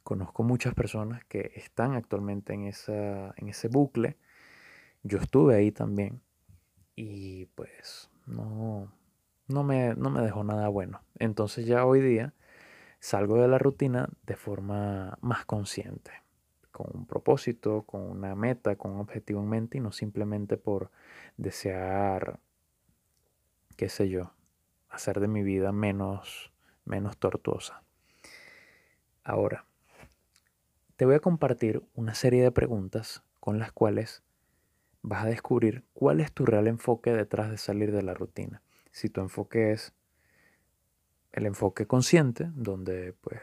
Conozco 0.10 0.42
muchas 0.42 0.74
personas 0.74 1.24
que 1.25 1.51
están 1.54 1.94
actualmente 1.94 2.51
en, 2.56 2.63
esa, 2.66 3.32
en 3.38 3.48
ese 3.48 3.68
bucle. 3.68 4.18
Yo 5.04 5.20
estuve 5.20 5.54
ahí 5.54 5.72
también 5.72 6.20
y 6.96 7.46
pues 7.54 8.10
no, 8.25 8.92
no 9.48 9.63
me, 9.63 9.94
no 9.94 10.10
me 10.10 10.22
dejó 10.22 10.44
nada 10.44 10.68
bueno. 10.68 11.04
Entonces 11.20 11.68
ya 11.68 11.86
hoy 11.86 12.01
día 12.01 12.34
salgo 13.00 13.39
de 13.39 13.48
la 13.48 13.60
rutina 13.60 14.10
de 14.25 14.36
forma 14.36 15.16
más 15.22 15.46
consciente, 15.46 16.10
con 16.72 16.88
un 16.92 17.06
propósito, 17.06 17.84
con 17.84 18.01
una 18.01 18.34
meta, 18.34 18.78
con 18.78 18.94
un 18.94 19.01
objetivo 19.01 19.42
en 19.42 19.50
mente 19.50 19.78
y 19.78 19.82
no 19.82 19.92
simplemente 19.92 20.58
por 20.58 20.89
desear, 21.38 22.39
qué 23.78 23.89
sé 23.89 24.10
yo, 24.10 24.34
hacer 24.89 25.20
de 25.20 25.28
mi 25.28 25.44
vida 25.44 25.72
menos, 25.72 26.51
menos 26.84 27.16
tortuosa. 27.18 27.84
Ahora, 29.24 29.69
te 31.00 31.06
voy 31.06 31.15
a 31.15 31.22
compartir 31.22 31.82
una 31.96 32.13
serie 32.13 32.44
de 32.44 32.51
preguntas 32.51 33.24
con 33.39 33.58
las 33.58 33.72
cuales 33.72 34.22
vas 35.01 35.24
a 35.24 35.29
descubrir 35.29 35.86
cuál 35.94 36.20
es 36.20 36.34
tu 36.34 36.46
real 36.46 36.68
enfoque 36.68 37.13
detrás 37.13 37.50
de 37.50 37.58
salir 37.58 37.94
de 37.94 38.03
la 38.03 38.13
rutina 38.13 38.62
si 38.91 39.08
tu 39.08 39.22
enfoque 39.22 39.72
es 39.72 39.94
el 41.32 41.46
enfoque 41.46 41.88
consciente, 41.88 42.51
donde 42.53 43.13
pues 43.22 43.39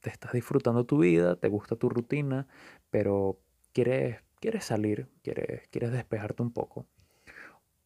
te 0.00 0.10
estás 0.10 0.32
disfrutando 0.32 0.84
tu 0.84 0.98
vida, 0.98 1.36
te 1.36 1.48
gusta 1.48 1.76
tu 1.76 1.88
rutina, 1.88 2.46
pero 2.90 3.40
quieres, 3.72 4.20
quieres 4.38 4.66
salir, 4.66 5.08
quieres, 5.22 5.66
quieres 5.68 5.92
despejarte 5.92 6.42
un 6.42 6.52
poco. 6.52 6.84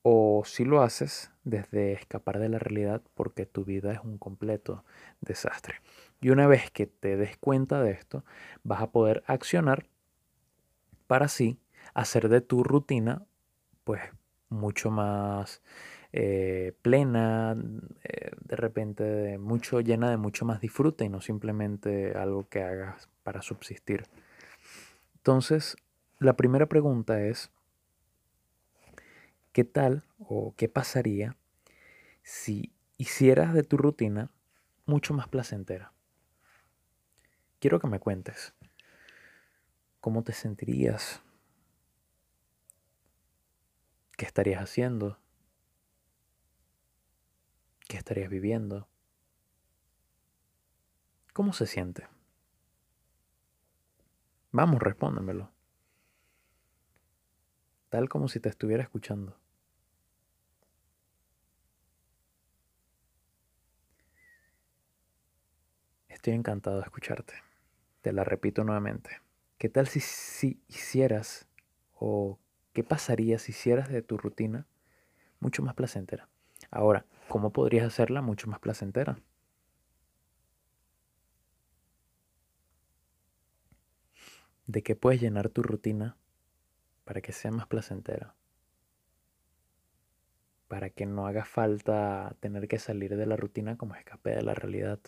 O 0.02 0.42
si 0.44 0.64
lo 0.64 0.82
haces 0.82 1.30
desde 1.44 1.92
escapar 1.92 2.40
de 2.40 2.48
la 2.48 2.58
realidad 2.58 3.02
porque 3.14 3.46
tu 3.46 3.64
vida 3.64 3.92
es 3.92 4.00
un 4.00 4.18
completo 4.18 4.84
desastre. 5.20 5.76
Y 6.22 6.30
una 6.30 6.46
vez 6.46 6.70
que 6.70 6.86
te 6.86 7.16
des 7.16 7.36
cuenta 7.36 7.82
de 7.82 7.90
esto, 7.90 8.24
vas 8.62 8.80
a 8.80 8.92
poder 8.92 9.24
accionar 9.26 9.86
para 11.08 11.26
así 11.26 11.58
hacer 11.94 12.28
de 12.28 12.40
tu 12.40 12.62
rutina 12.62 13.26
pues 13.82 14.00
mucho 14.48 14.92
más 14.92 15.62
eh, 16.12 16.74
plena, 16.80 17.56
eh, 18.04 18.30
de 18.40 18.56
repente 18.56 19.36
mucho, 19.38 19.80
llena 19.80 20.10
de 20.10 20.16
mucho 20.16 20.44
más 20.44 20.60
disfrute 20.60 21.04
y 21.04 21.08
no 21.08 21.20
simplemente 21.20 22.12
algo 22.12 22.48
que 22.48 22.62
hagas 22.62 23.08
para 23.24 23.42
subsistir. 23.42 24.04
Entonces, 25.16 25.76
la 26.20 26.36
primera 26.36 26.66
pregunta 26.66 27.20
es, 27.20 27.50
¿qué 29.52 29.64
tal 29.64 30.04
o 30.18 30.54
qué 30.56 30.68
pasaría 30.68 31.36
si 32.22 32.72
hicieras 32.96 33.54
de 33.54 33.64
tu 33.64 33.76
rutina 33.76 34.30
mucho 34.86 35.14
más 35.14 35.26
placentera? 35.26 35.92
Quiero 37.62 37.78
que 37.78 37.86
me 37.86 38.00
cuentes 38.00 38.54
cómo 40.00 40.24
te 40.24 40.32
sentirías, 40.32 41.22
qué 44.16 44.24
estarías 44.24 44.60
haciendo, 44.60 45.16
¿Qué 47.86 47.98
estarías 47.98 48.28
viviendo? 48.28 48.88
¿Cómo 51.32 51.52
se 51.52 51.68
siente? 51.68 52.08
Vamos, 54.50 54.82
respóndemelo. 54.82 55.52
Tal 57.90 58.08
como 58.08 58.26
si 58.26 58.40
te 58.40 58.48
estuviera 58.48 58.82
escuchando. 58.82 59.36
Estoy 66.08 66.32
encantado 66.32 66.78
de 66.78 66.82
escucharte. 66.82 67.51
Te 68.02 68.12
la 68.12 68.24
repito 68.24 68.64
nuevamente. 68.64 69.20
¿Qué 69.58 69.68
tal 69.68 69.86
si, 69.86 70.00
si 70.00 70.60
hicieras 70.66 71.46
o 71.94 72.40
qué 72.72 72.82
pasaría 72.82 73.38
si 73.38 73.52
hicieras 73.52 73.88
de 73.88 74.02
tu 74.02 74.18
rutina 74.18 74.66
mucho 75.38 75.62
más 75.62 75.74
placentera? 75.74 76.28
Ahora, 76.72 77.06
¿cómo 77.28 77.52
podrías 77.52 77.86
hacerla 77.86 78.20
mucho 78.20 78.48
más 78.48 78.58
placentera? 78.58 79.20
¿De 84.66 84.82
qué 84.82 84.96
puedes 84.96 85.20
llenar 85.20 85.48
tu 85.48 85.62
rutina 85.62 86.16
para 87.04 87.20
que 87.20 87.32
sea 87.32 87.52
más 87.52 87.68
placentera? 87.68 88.34
Para 90.66 90.90
que 90.90 91.06
no 91.06 91.28
haga 91.28 91.44
falta 91.44 92.34
tener 92.40 92.66
que 92.66 92.80
salir 92.80 93.16
de 93.16 93.26
la 93.26 93.36
rutina 93.36 93.76
como 93.76 93.94
escape 93.94 94.30
de 94.30 94.42
la 94.42 94.54
realidad. 94.54 94.98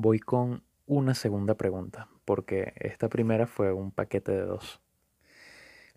Voy 0.00 0.20
con 0.20 0.62
una 0.86 1.12
segunda 1.12 1.56
pregunta, 1.56 2.08
porque 2.24 2.72
esta 2.76 3.08
primera 3.08 3.48
fue 3.48 3.72
un 3.72 3.90
paquete 3.90 4.30
de 4.30 4.42
dos. 4.42 4.80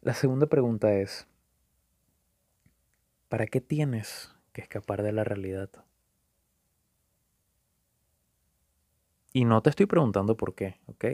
La 0.01 0.15
segunda 0.15 0.48
pregunta 0.48 0.91
es, 0.96 1.27
¿para 3.29 3.46
qué 3.46 3.62
tienes 3.62 4.36
que 4.53 4.62
escapar 4.62 5.03
de 5.03 5.12
la 5.12 5.24
realidad? 5.24 5.70
Y 9.34 9.46
no 9.46 9.62
te 9.62 9.70
estoy 9.70 9.86
preguntando 9.86 10.36
por 10.36 10.55
qué, 10.55 10.79
¿ok? 10.88 11.05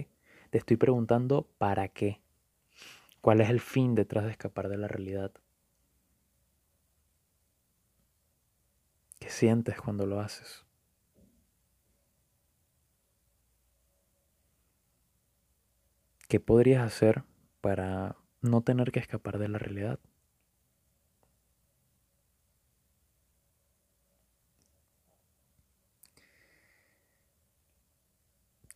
Te 0.50 0.58
estoy 0.58 0.78
preguntando 0.78 1.46
para 1.58 1.90
qué. 1.90 2.22
¿Cuál 3.20 3.42
es 3.42 3.50
el 3.50 3.60
fin 3.60 3.96
detrás 3.96 4.24
de 4.24 4.32
escapar 4.32 4.70
de 4.70 4.78
la 4.78 4.88
realidad? 4.88 5.34
¿Qué 9.20 9.30
sientes 9.30 9.82
cuando 9.82 10.06
lo 10.06 10.22
haces? 10.22 10.67
¿Qué 16.28 16.42
podrías 16.42 16.84
hacer 16.84 17.24
para 17.62 18.18
no 18.42 18.62
tener 18.62 18.92
que 18.92 19.00
escapar 19.00 19.38
de 19.38 19.48
la 19.48 19.60
realidad? 19.60 20.00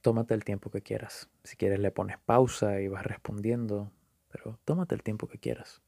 Tómate 0.02 0.34
el 0.34 0.46
tiempo 0.46 0.72
que 0.72 0.82
quieras. 0.82 1.30
Si 1.44 1.58
quieres 1.58 1.80
le 1.80 1.92
pones 1.92 2.18
pausa 2.20 2.80
y 2.80 2.88
vas 2.88 3.06
respondiendo, 3.06 3.92
pero 4.30 4.58
tómate 4.64 4.96
el 4.96 5.04
tiempo 5.04 5.28
que 5.28 5.38
quieras. 5.38 5.82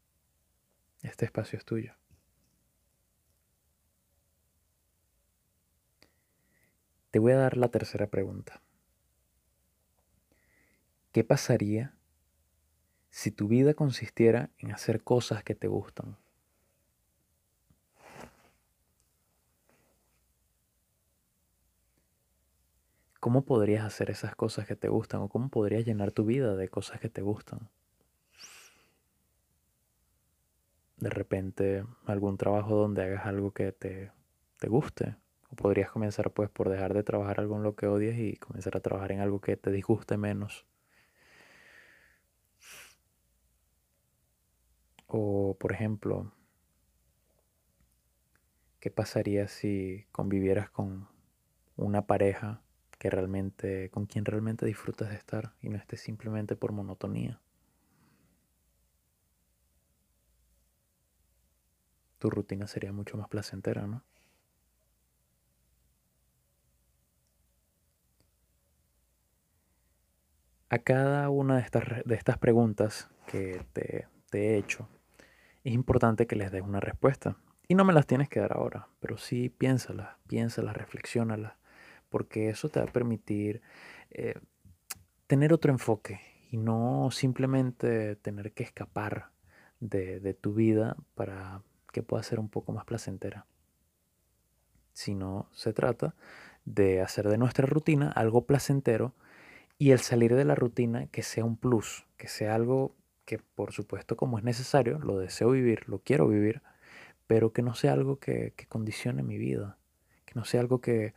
Este 1.02 1.26
espacio 1.26 1.58
es 1.58 1.66
tuyo. 1.66 1.94
Te 7.12 7.20
voy 7.20 7.32
a 7.32 7.38
dar 7.38 7.56
la 7.56 7.70
tercera 7.70 8.08
pregunta. 8.08 8.62
¿Qué 11.14 11.24
pasaría 11.24 11.94
si 13.12 13.30
tu 13.30 13.48
vida 13.48 13.76
consistiera 13.76 14.50
en 14.58 14.72
hacer 14.72 15.04
cosas 15.04 15.44
que 15.44 15.54
te 15.54 15.68
gustan? 15.68 16.18
¿Cómo 23.20 23.46
podrías 23.46 23.86
hacer 23.86 24.10
esas 24.10 24.36
cosas 24.36 24.66
que 24.66 24.76
te 24.76 24.90
gustan 24.90 25.22
o 25.22 25.30
cómo 25.30 25.50
podrías 25.50 25.86
llenar 25.86 26.12
tu 26.12 26.26
vida 26.26 26.56
de 26.56 26.68
cosas 26.68 27.00
que 27.00 27.10
te 27.10 27.22
gustan? 27.22 27.70
De 30.98 31.12
repente 31.12 31.86
algún 32.08 32.38
trabajo 32.38 32.76
donde 32.76 33.04
hagas 33.04 33.28
algo 33.28 33.52
que 33.52 33.72
te, 33.72 34.12
te 34.58 34.68
guste. 34.68 35.16
O 35.52 35.56
podrías 35.56 35.92
comenzar 35.92 36.32
pues 36.32 36.50
por 36.50 36.70
dejar 36.70 36.96
de 36.96 37.04
trabajar 37.04 37.40
algo 37.40 37.58
en 37.58 37.62
lo 37.62 37.76
que 37.76 37.86
odias 37.86 38.18
y 38.18 38.38
comenzar 38.38 38.76
a 38.78 38.80
trabajar 38.80 39.12
en 39.12 39.20
algo 39.20 39.42
que 39.42 39.58
te 39.58 39.70
disguste 39.70 40.18
menos. 40.18 40.66
O, 45.16 45.56
por 45.60 45.72
ejemplo, 45.74 46.34
¿qué 48.80 48.90
pasaría 48.90 49.48
si 49.48 50.08
convivieras 50.12 50.72
con 50.72 51.08
una 51.76 52.08
pareja 52.08 52.64
que 52.98 53.12
realmente, 53.12 53.92
con 53.92 54.08
quien 54.08 54.26
realmente 54.26 54.66
disfrutas 54.66 55.10
de 55.10 55.16
estar 55.16 55.54
y 55.62 55.70
no 55.70 55.78
estés 55.78 56.02
simplemente 56.02 56.56
por 56.56 56.72
monotonía? 56.72 57.40
Tu 62.18 62.32
rutina 62.32 62.66
sería 62.66 62.92
mucho 62.92 63.16
más 63.16 63.28
placentera, 63.30 63.86
¿no? 63.86 64.04
A 70.70 70.80
cada 70.80 71.30
una 71.30 71.58
de 71.58 71.62
estas, 71.62 72.04
de 72.04 72.16
estas 72.16 72.40
preguntas 72.40 73.10
que 73.28 73.64
te, 73.74 74.08
te 74.32 74.56
he 74.56 74.58
hecho, 74.58 74.90
es 75.64 75.74
importante 75.74 76.28
que 76.28 76.36
les 76.36 76.52
des 76.52 76.62
una 76.62 76.80
respuesta. 76.80 77.38
Y 77.68 77.76
no 77.76 77.86
me 77.86 77.94
las 77.94 78.06
tienes 78.06 78.30
que 78.30 78.40
dar 78.40 78.54
ahora, 78.54 78.88
pero 79.00 79.18
sí 79.18 79.50
piénsalas, 79.50 80.18
piénsalas, 80.28 80.76
reflexiónalas, 80.76 81.54
porque 82.10 82.50
eso 82.50 82.70
te 82.70 82.80
va 82.80 82.86
a 82.86 82.92
permitir 82.92 83.62
eh, 84.12 84.36
tener 85.28 85.54
otro 85.54 85.72
enfoque 85.72 86.20
y 86.52 86.58
no 86.58 87.10
simplemente 87.12 88.18
tener 88.18 88.52
que 88.52 88.64
escapar 88.64 89.32
de, 89.80 90.20
de 90.20 90.34
tu 90.34 90.54
vida 90.54 90.98
para 91.16 91.62
que 91.92 92.04
pueda 92.04 92.22
ser 92.24 92.40
un 92.40 92.50
poco 92.50 92.74
más 92.74 92.86
placentera. 92.86 93.46
Sino 94.92 95.50
se 95.54 95.74
trata 95.74 96.16
de 96.66 97.02
hacer 97.02 97.30
de 97.30 97.38
nuestra 97.38 97.66
rutina 97.66 98.12
algo 98.12 98.46
placentero 98.46 99.16
y 99.78 99.92
el 99.92 100.00
salir 100.00 100.36
de 100.36 100.46
la 100.46 100.56
rutina 100.56 101.08
que 101.08 101.24
sea 101.24 101.46
un 101.46 101.58
plus, 101.58 102.06
que 102.18 102.28
sea 102.28 102.56
algo 102.56 102.96
que 103.34 103.40
por 103.56 103.72
supuesto 103.72 104.16
como 104.16 104.38
es 104.38 104.44
necesario, 104.44 105.00
lo 105.00 105.18
deseo 105.18 105.50
vivir, 105.50 105.90
lo 105.90 105.98
quiero 106.00 106.28
vivir, 106.28 106.62
pero 107.26 107.52
que 107.52 107.64
no 107.64 107.74
sea 107.74 107.94
algo 107.94 108.20
que, 108.20 108.54
condicione 108.70 109.24
mi 109.24 109.40
vida, 109.40 109.80
que 110.26 110.34
no 110.36 110.46
sea 110.46 110.62
algo 110.62 110.82
que, 110.82 111.16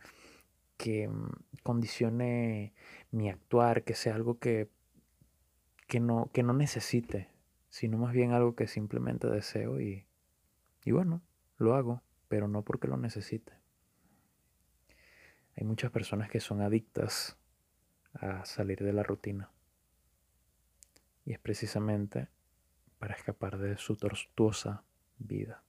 que 0.77 1.07
mm, 1.07 1.29
condicione 1.61 2.73
mi 3.11 3.29
actuar, 3.29 3.83
que 3.83 3.93
sea 3.93 4.15
algo 4.15 4.39
que, 4.39 4.67
que, 5.85 5.99
no, 5.99 6.31
que 6.33 6.41
no 6.41 6.53
necesite, 6.53 7.29
sino 7.69 7.99
más 7.99 8.13
bien 8.13 8.31
algo 8.31 8.55
que 8.55 8.65
simplemente 8.65 9.27
deseo 9.27 9.79
y, 9.79 10.07
y 10.85 10.91
bueno, 10.91 11.21
lo 11.57 11.75
hago, 11.75 12.01
pero 12.29 12.47
no 12.47 12.63
porque 12.63 12.87
lo 12.87 12.97
necesite. 12.97 13.53
Hay 15.55 15.65
muchas 15.65 15.91
personas 15.91 16.31
que 16.31 16.39
son 16.39 16.61
adictas 16.61 17.37
a 18.13 18.43
salir 18.43 18.83
de 18.83 18.93
la 18.93 19.03
rutina. 19.03 19.51
Y 21.27 21.33
es 21.33 21.39
precisamente 21.39 22.29
para 22.99 23.13
escapar 23.13 23.57
de 23.57 23.75
su 23.75 23.97
tortuosa 23.97 24.85
vida. 25.17 25.61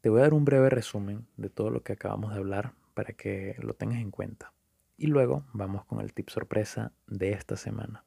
Te 0.00 0.10
voy 0.10 0.20
a 0.20 0.22
dar 0.22 0.32
un 0.32 0.44
breve 0.44 0.70
resumen 0.70 1.26
de 1.36 1.50
todo 1.50 1.70
lo 1.70 1.82
que 1.82 1.94
acabamos 1.94 2.32
de 2.32 2.38
hablar 2.38 2.74
para 2.94 3.14
que 3.14 3.56
lo 3.58 3.74
tengas 3.74 3.98
en 3.98 4.12
cuenta. 4.12 4.52
Y 4.96 5.08
luego 5.08 5.44
vamos 5.52 5.86
con 5.86 6.00
el 6.00 6.14
tip 6.14 6.28
sorpresa 6.28 6.92
de 7.08 7.32
esta 7.32 7.56
semana. 7.56 8.04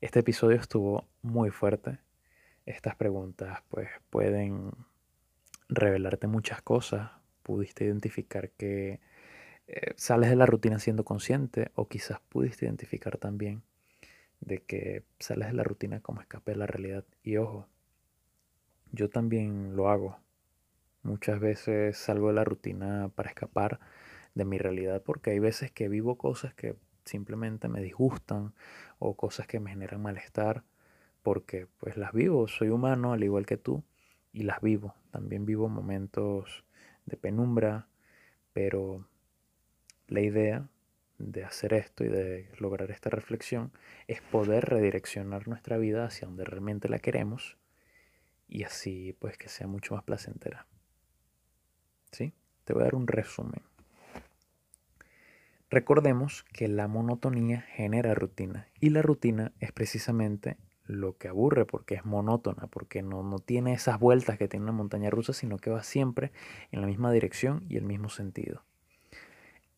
Este 0.00 0.20
episodio 0.20 0.56
estuvo 0.56 1.06
muy 1.20 1.50
fuerte. 1.50 1.98
Estas 2.64 2.96
preguntas 2.96 3.62
pues 3.68 3.90
pueden 4.08 4.70
revelarte 5.68 6.28
muchas 6.28 6.62
cosas. 6.62 7.10
Pudiste 7.42 7.84
identificar 7.84 8.48
que 8.52 9.00
eh, 9.72 9.94
sales 9.96 10.30
de 10.30 10.34
la 10.34 10.46
rutina 10.46 10.80
siendo 10.80 11.04
consciente 11.04 11.70
o 11.76 11.86
quizás 11.86 12.18
pudiste 12.28 12.66
identificar 12.66 13.18
también 13.18 13.62
de 14.40 14.62
que 14.62 15.04
sales 15.20 15.46
de 15.46 15.54
la 15.54 15.62
rutina 15.62 16.00
como 16.00 16.20
escape 16.20 16.50
de 16.50 16.56
la 16.56 16.66
realidad. 16.66 17.04
Y 17.22 17.36
ojo, 17.36 17.68
yo 18.90 19.10
también 19.10 19.76
lo 19.76 19.88
hago. 19.88 20.18
Muchas 21.04 21.38
veces 21.38 21.96
salgo 21.96 22.28
de 22.28 22.34
la 22.34 22.42
rutina 22.42 23.12
para 23.14 23.28
escapar 23.28 23.78
de 24.34 24.44
mi 24.44 24.58
realidad 24.58 25.02
porque 25.04 25.30
hay 25.30 25.38
veces 25.38 25.70
que 25.70 25.88
vivo 25.88 26.18
cosas 26.18 26.52
que 26.52 26.74
simplemente 27.04 27.68
me 27.68 27.80
disgustan 27.80 28.54
o 28.98 29.14
cosas 29.14 29.46
que 29.46 29.60
me 29.60 29.70
generan 29.70 30.02
malestar 30.02 30.64
porque 31.22 31.68
pues 31.78 31.96
las 31.96 32.12
vivo, 32.12 32.48
soy 32.48 32.70
humano 32.70 33.12
al 33.12 33.22
igual 33.22 33.46
que 33.46 33.56
tú 33.56 33.84
y 34.32 34.42
las 34.42 34.60
vivo. 34.62 34.96
También 35.12 35.46
vivo 35.46 35.68
momentos 35.68 36.64
de 37.06 37.16
penumbra, 37.16 37.86
pero 38.52 39.06
la 40.10 40.20
idea 40.20 40.68
de 41.18 41.44
hacer 41.44 41.72
esto 41.72 42.04
y 42.04 42.08
de 42.08 42.50
lograr 42.58 42.90
esta 42.90 43.10
reflexión 43.10 43.72
es 44.08 44.20
poder 44.20 44.64
redireccionar 44.64 45.46
nuestra 45.46 45.78
vida 45.78 46.04
hacia 46.04 46.26
donde 46.26 46.44
realmente 46.44 46.88
la 46.88 46.98
queremos 46.98 47.56
y 48.48 48.64
así 48.64 49.16
pues 49.18 49.38
que 49.38 49.48
sea 49.48 49.66
mucho 49.66 49.94
más 49.94 50.02
placentera. 50.02 50.66
¿Sí? 52.10 52.32
Te 52.64 52.72
voy 52.72 52.82
a 52.82 52.84
dar 52.86 52.96
un 52.96 53.06
resumen. 53.06 53.62
Recordemos 55.70 56.42
que 56.52 56.66
la 56.66 56.88
monotonía 56.88 57.60
genera 57.60 58.12
rutina 58.14 58.66
y 58.80 58.90
la 58.90 59.02
rutina 59.02 59.52
es 59.60 59.70
precisamente 59.70 60.56
lo 60.86 61.16
que 61.16 61.28
aburre 61.28 61.66
porque 61.66 61.94
es 61.94 62.04
monótona, 62.04 62.66
porque 62.66 63.02
no, 63.02 63.22
no 63.22 63.38
tiene 63.38 63.74
esas 63.74 64.00
vueltas 64.00 64.38
que 64.38 64.48
tiene 64.48 64.64
una 64.64 64.72
montaña 64.72 65.10
rusa, 65.10 65.32
sino 65.32 65.58
que 65.58 65.70
va 65.70 65.84
siempre 65.84 66.32
en 66.72 66.80
la 66.80 66.88
misma 66.88 67.12
dirección 67.12 67.64
y 67.68 67.76
el 67.76 67.84
mismo 67.84 68.08
sentido. 68.08 68.64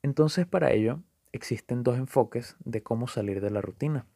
Entonces 0.02 0.46
para 0.46 0.72
ello 0.72 1.00
existen 1.32 1.82
dos 1.82 1.96
enfoques 1.96 2.56
de 2.64 2.82
cómo 2.82 3.08
salir 3.08 3.40
de 3.40 3.50
la 3.50 3.60
rutina. 3.60 4.06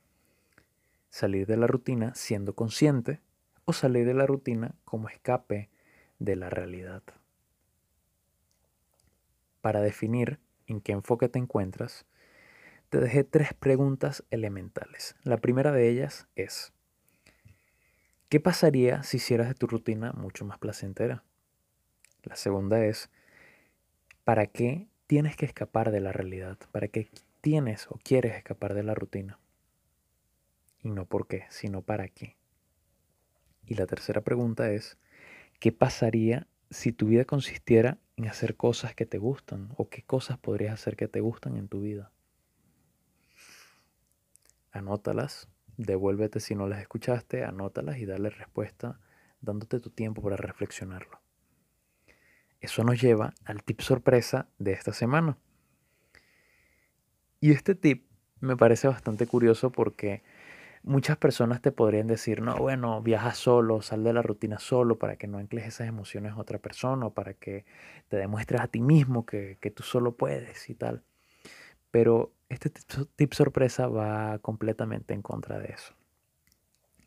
Salir 1.09 1.47
de 1.47 1.57
la 1.57 1.67
rutina 1.67 2.15
siendo 2.15 2.55
consciente 2.55 3.21
o 3.65 3.73
salir 3.73 4.07
de 4.07 4.15
la 4.15 4.27
rutina 4.27 4.75
como 4.85 5.09
escape 5.09 5.71
de 6.19 6.37
la 6.37 6.51
realidad. 6.51 7.03
Para 9.61 9.81
definir 9.81 10.39
en 10.67 10.81
qué 10.81 10.93
enfoque 10.93 11.29
te 11.29 11.39
encuentras, 11.39 12.07
te 12.89 12.99
dejé 12.99 13.25
tres 13.25 13.55
preguntas 13.55 14.25
elementales. 14.31 15.17
La 15.23 15.39
primera 15.39 15.73
de 15.73 15.89
ellas 15.89 16.29
es, 16.37 16.73
¿qué 18.29 18.41
pasaría 18.41 19.03
si 19.03 19.17
hicieras 19.17 19.49
de 19.49 19.55
tu 19.55 19.67
rutina 19.67 20.13
mucho 20.13 20.45
más 20.45 20.59
placentera? 20.59 21.25
La 22.23 22.37
segunda 22.37 22.85
es, 22.85 23.11
¿para 24.25 24.47
qué 24.47 24.89
tienes 25.07 25.37
que 25.37 25.47
escapar 25.47 25.91
de 25.91 26.01
la 26.01 26.13
realidad, 26.13 26.59
para 26.73 26.89
qué 26.89 27.11
tienes 27.41 27.87
o 27.89 27.99
quieres 28.03 28.35
escapar 28.35 28.75
de 28.75 28.83
la 28.83 28.95
rutina. 28.95 29.39
Y 30.83 30.91
no 30.91 31.07
por 31.07 31.27
qué, 31.27 31.45
sino 31.51 31.83
para 31.83 32.09
qué. 32.09 32.37
Y 33.67 33.75
la 33.75 33.87
tercera 33.87 34.21
pregunta 34.23 34.71
es, 34.71 34.99
¿qué 35.59 35.73
pasaría 35.73 36.47
si 36.71 36.93
tu 36.93 37.07
vida 37.07 37.25
consistiera 37.25 37.99
en 38.17 38.29
hacer 38.29 38.57
cosas 38.57 38.95
que 38.95 39.07
te 39.07 39.19
gustan? 39.19 39.71
¿O 39.77 39.89
qué 39.89 40.03
cosas 40.03 40.39
podrías 40.39 40.75
hacer 40.75 40.97
que 40.97 41.09
te 41.09 41.21
gustan 41.21 41.57
en 41.57 41.69
tu 41.69 41.81
vida? 41.81 42.13
anótalas, 44.77 45.49
devuélvete 45.77 46.41
si 46.41 46.55
no 46.55 46.69
las 46.69 46.81
escuchaste, 46.81 47.45
anótalas 47.45 47.99
y 47.99 48.07
dale 48.07 48.31
respuesta 48.31 49.01
dándote 49.41 49.81
tu 49.81 49.91
tiempo 49.91 50.23
para 50.23 50.37
reflexionarlo. 50.37 51.21
Eso 52.61 52.85
nos 52.85 53.01
lleva 53.01 53.35
al 53.45 53.63
tip 53.63 53.81
sorpresa 53.81 54.49
de 54.59 54.73
esta 54.73 54.93
semana. 54.93 55.37
Y 57.41 57.53
este 57.53 57.75
tip 57.75 58.07
me 58.41 58.57
parece 58.57 58.89
bastante 58.89 59.27
curioso 59.27 59.71
porque 59.71 60.23
muchas 60.83 61.17
personas 61.17 61.61
te 61.61 61.73
podrían 61.73 62.07
decir, 62.07 62.41
no, 62.41 62.57
bueno, 62.57 63.03
viaja 63.03 63.35
solo, 63.35 63.83
sal 63.83 64.05
de 64.05 64.13
la 64.13 64.23
rutina 64.23 64.59
solo 64.59 64.99
para 64.99 65.17
que 65.17 65.27
no 65.27 65.41
encles 65.41 65.67
esas 65.67 65.89
emociones 65.89 66.33
a 66.33 66.39
otra 66.39 66.59
persona 66.59 67.07
o 67.07 67.11
para 67.13 67.35
que 67.35 67.65
te 68.09 68.17
demuestres 68.17 68.61
a 68.61 68.69
ti 68.69 68.81
mismo 68.81 69.27
que, 69.27 69.59
tú 69.75 69.83
solo 69.83 70.17
puedes 70.17 70.71
y 70.71 70.75
tal. 70.75 71.03
Pero 71.91 72.33
este 72.49 72.71
tip, 73.17 73.33
sorpresa 73.33 73.89
va 73.89 74.39
completamente 74.39 75.13
en 75.13 75.23
contra 75.23 75.59
de 75.59 75.73
eso. 75.73 75.95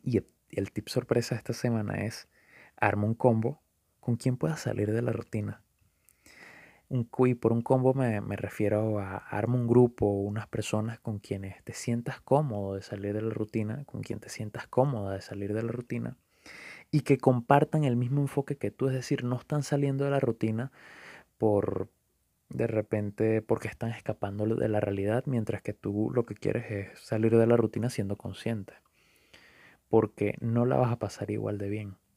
Y 0.04 0.22
el, 0.50 0.72
tip 0.72 0.90
sorpresa 0.90 1.36
esta 1.36 1.54
semana 1.54 2.06
es, 2.06 2.28
arma 2.76 3.06
un 3.06 3.14
combo 3.14 3.62
con 4.10 4.16
quien 4.16 4.38
pueda 4.38 4.58
salir 4.58 4.92
de 4.92 5.04
la 5.04 5.12
rutina. 5.12 5.62
Un, 6.90 7.08
y 7.28 7.36
por 7.36 7.54
un 7.54 7.62
combo 7.62 7.94
me, 7.94 8.20
refiero 8.38 8.98
a 8.98 9.18
arma 9.18 9.54
un 9.54 9.68
grupo, 9.68 10.08
unas 10.08 10.48
personas 10.48 10.98
con 10.98 11.20
quienes 11.20 11.64
te 11.64 11.74
sientas 11.74 12.20
cómodo 12.20 12.74
de 12.74 12.82
salir 12.82 13.14
de 13.14 13.22
la 13.22 13.30
rutina, 13.30 13.86
con 13.86 14.02
quien 14.02 14.20
te 14.20 14.30
sientas 14.30 14.66
cómoda 14.66 15.14
de 15.14 15.22
salir 15.22 15.54
de 15.54 15.62
la 15.62 15.72
rutina 15.72 16.18
y 16.90 17.02
que 17.02 17.20
compartan 17.20 17.84
el 17.84 17.98
mismo 17.98 18.20
enfoque 18.22 18.58
que 18.58 18.72
tú, 18.72 18.88
es 18.88 18.96
decir, 18.96 19.24
no 19.24 19.36
están 19.36 19.62
saliendo 19.62 20.06
de 20.06 20.10
la 20.10 20.20
rutina 20.20 20.72
por 21.38 21.90
de 22.50 22.66
repente 22.66 23.44
porque 23.44 23.68
están 23.68 23.92
escapando 23.92 24.48
de 24.56 24.70
la 24.70 24.80
realidad, 24.80 25.24
mientras 25.28 25.62
que 25.62 25.74
tú 25.74 26.10
lo 26.12 26.26
que 26.26 26.34
quieres 26.34 26.72
es 26.72 27.00
salir 27.00 27.38
de 27.38 27.46
la 27.46 27.58
rutina 27.58 27.92
siendo 27.92 28.16
consciente, 28.16 28.74
porque 29.88 30.34
no 30.42 30.66
la 30.66 30.78
vas 30.78 30.92
a 30.92 30.98
pasar 30.98 31.30
igual 31.30 31.60
de 31.60 31.70
bien. 31.70 32.09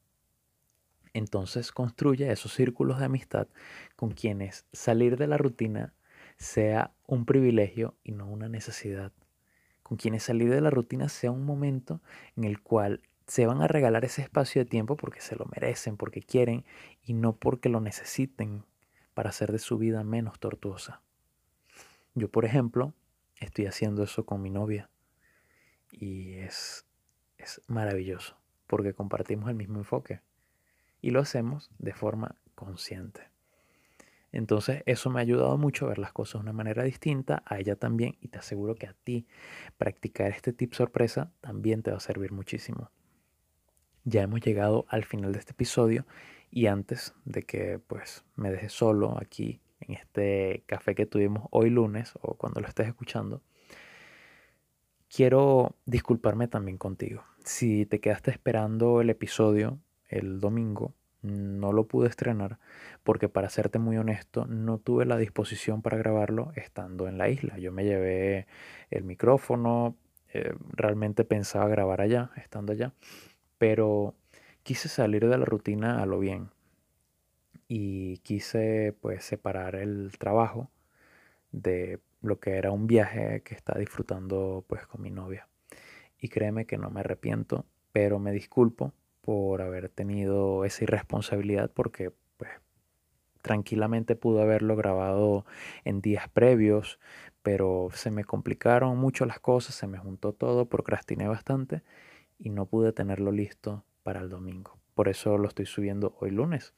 Entonces 1.13 1.71
construye 1.71 2.31
esos 2.31 2.53
círculos 2.53 2.99
de 2.99 3.05
amistad 3.05 3.47
con 3.95 4.11
quienes 4.11 4.65
salir 4.73 5.17
de 5.17 5.27
la 5.27 5.37
rutina 5.37 5.93
sea 6.37 6.91
un 7.05 7.25
privilegio 7.25 7.95
y 8.03 8.11
no 8.13 8.27
una 8.27 8.49
necesidad. 8.49 9.11
Con 9.83 9.97
quienes 9.97 10.23
salir 10.23 10.49
de 10.49 10.61
la 10.61 10.71
rutina 10.71 11.09
sea 11.09 11.31
un 11.31 11.45
momento 11.45 12.01
en 12.35 12.45
el 12.45 12.61
cual 12.61 13.01
se 13.27 13.45
van 13.45 13.61
a 13.61 13.67
regalar 13.67 14.05
ese 14.05 14.21
espacio 14.21 14.63
de 14.63 14.69
tiempo 14.69 14.97
porque 14.97 15.21
se 15.21 15.35
lo 15.35 15.45
merecen, 15.45 15.97
porque 15.97 16.21
quieren 16.21 16.65
y 17.03 17.13
no 17.13 17.35
porque 17.35 17.69
lo 17.69 17.79
necesiten 17.79 18.65
para 19.13 19.29
hacer 19.29 19.51
de 19.51 19.59
su 19.59 19.77
vida 19.77 20.03
menos 20.03 20.39
tortuosa. 20.39 21.01
Yo, 22.15 22.29
por 22.29 22.45
ejemplo, 22.45 22.93
estoy 23.37 23.67
haciendo 23.67 24.03
eso 24.03 24.25
con 24.25 24.41
mi 24.41 24.49
novia 24.49 24.89
y 25.91 26.33
es, 26.33 26.85
es 27.37 27.61
maravilloso 27.67 28.35
porque 28.65 28.93
compartimos 28.93 29.49
el 29.49 29.55
mismo 29.55 29.77
enfoque 29.77 30.21
y 31.03 31.11
lo 31.11 31.19
hacemos 31.19 31.69
de 31.77 31.93
forma 31.93 32.37
consciente. 32.55 33.29
Entonces 34.31 34.81
eso 34.87 35.11
me 35.11 35.19
ha 35.19 35.21
ayudado 35.21 35.57
mucho 35.59 35.85
a 35.85 35.89
ver 35.89 35.99
las 35.99 36.13
cosas 36.13 36.35
de 36.35 36.45
una 36.45 36.53
manera 36.53 36.81
distinta, 36.83 37.43
a 37.45 37.59
ella 37.59 37.75
también, 37.75 38.15
y 38.21 38.29
te 38.29 38.39
aseguro 38.39 38.73
que 38.73 38.87
a 38.87 38.95
ti 39.03 39.27
practicar 39.77 40.31
este 40.31 40.53
tip 40.53 40.73
sorpresa 40.73 41.31
también 41.41 41.83
te 41.83 41.91
va 41.91 41.97
a 41.97 41.99
servir 41.99 42.31
muchísimo. 42.31 42.89
Ya 44.05 44.23
hemos 44.23 44.39
llegado 44.39 44.85
al 44.87 45.03
final 45.03 45.33
de 45.33 45.39
este 45.39 45.51
episodio 45.51 46.07
y 46.49 46.67
antes 46.67 47.13
de 47.25 47.43
que 47.43 47.79
pues 47.79 48.23
me 48.35 48.49
dejes 48.49 48.71
solo 48.71 49.17
aquí 49.21 49.61
en 49.81 49.95
este 49.95 50.63
café 50.67 50.95
que 50.95 51.05
tuvimos 51.05 51.47
hoy 51.51 51.69
lunes 51.69 52.13
o 52.21 52.35
cuando 52.35 52.61
lo 52.61 52.67
estés 52.67 52.87
escuchando, 52.87 53.41
quiero 55.09 55.75
disculparme 55.85 56.47
también 56.47 56.77
contigo. 56.77 57.23
Si 57.43 57.85
te 57.85 57.99
quedaste 57.99 58.31
esperando 58.31 59.01
el 59.01 59.09
episodio 59.09 59.79
el 60.09 60.39
domingo. 60.39 60.93
No 61.21 61.71
lo 61.71 61.87
pude 61.87 62.09
estrenar 62.09 62.59
porque 63.03 63.29
para 63.29 63.49
serte 63.49 63.79
muy 63.79 63.97
honesto 63.97 64.45
no 64.45 64.77
tuve 64.77 65.05
la 65.05 65.17
disposición 65.17 65.81
para 65.81 65.97
grabarlo 65.97 66.51
estando 66.55 67.07
en 67.07 67.17
la 67.17 67.29
isla. 67.29 67.57
Yo 67.57 67.71
me 67.71 67.85
llevé 67.85 68.45
el 68.91 69.05
micrófono, 69.05 69.95
eh, 70.33 70.53
realmente 70.71 71.23
pensaba 71.23 71.67
grabar 71.69 72.01
allá, 72.01 72.31
estando 72.35 72.73
allá, 72.73 72.93
pero 73.57 74.15
quise 74.63 74.89
salir 74.89 75.29
de 75.29 75.37
la 75.37 75.45
rutina 75.45 76.01
a 76.01 76.05
lo 76.05 76.19
bien 76.19 76.49
y 77.67 78.17
quise 78.19 78.95
pues 79.01 79.23
separar 79.23 79.75
el 79.75 80.11
trabajo 80.17 80.69
de 81.51 81.99
lo 82.21 82.39
que 82.39 82.51
era 82.55 82.71
un 82.71 82.87
viaje 82.87 83.41
que 83.43 83.55
estaba 83.55 83.79
disfrutando 83.79 84.65
pues 84.67 84.85
con 84.87 85.01
mi 85.01 85.11
novia. 85.11 85.47
Y 86.19 86.29
créeme 86.29 86.65
que 86.65 86.77
no 86.77 86.89
me 86.89 87.01
arrepiento, 87.01 87.65
pero 87.91 88.19
me 88.19 88.31
disculpo 88.31 88.93
por 89.23 89.61
haber 89.61 89.87
tenido 89.87 90.65
esa 90.65 90.83
irresponsabilidad 90.83 91.71
porque 91.73 92.11
pues 92.35 92.51
tranquilamente 93.41 94.17
pudo 94.17 94.41
haberlo 94.41 94.75
grabado 94.75 95.45
en 95.85 96.01
días 96.01 96.27
previos, 96.27 96.99
pero 97.41 97.87
se 97.93 98.11
me 98.11 98.25
complicaron 98.25 98.97
mucho 98.97 99.25
las 99.25 99.39
cosas, 99.39 99.75
se 99.75 99.87
me 99.87 99.97
juntó 99.97 100.33
todo, 100.33 100.67
procrastiné 100.67 101.27
bastante 101.27 101.83
y 102.37 102.49
no 102.49 102.65
pude 102.65 102.91
tenerlo 102.91 103.31
listo 103.31 103.85
para 104.03 104.19
el 104.19 104.29
domingo. 104.29 104.77
Por 104.93 105.07
eso 105.07 105.37
lo 105.37 105.47
estoy 105.47 105.67
subiendo 105.67 106.17
hoy 106.19 106.31
lunes. 106.31 106.73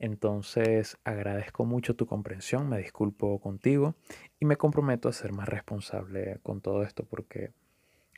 Entonces 0.00 0.98
agradezco 1.04 1.64
mucho 1.64 1.94
tu 1.94 2.06
comprensión, 2.06 2.68
me 2.68 2.78
disculpo 2.78 3.38
contigo 3.40 3.94
y 4.40 4.44
me 4.44 4.56
comprometo 4.56 5.08
a 5.08 5.12
ser 5.12 5.32
más 5.32 5.48
responsable 5.48 6.40
con 6.42 6.60
todo 6.60 6.82
esto 6.82 7.04
porque 7.04 7.52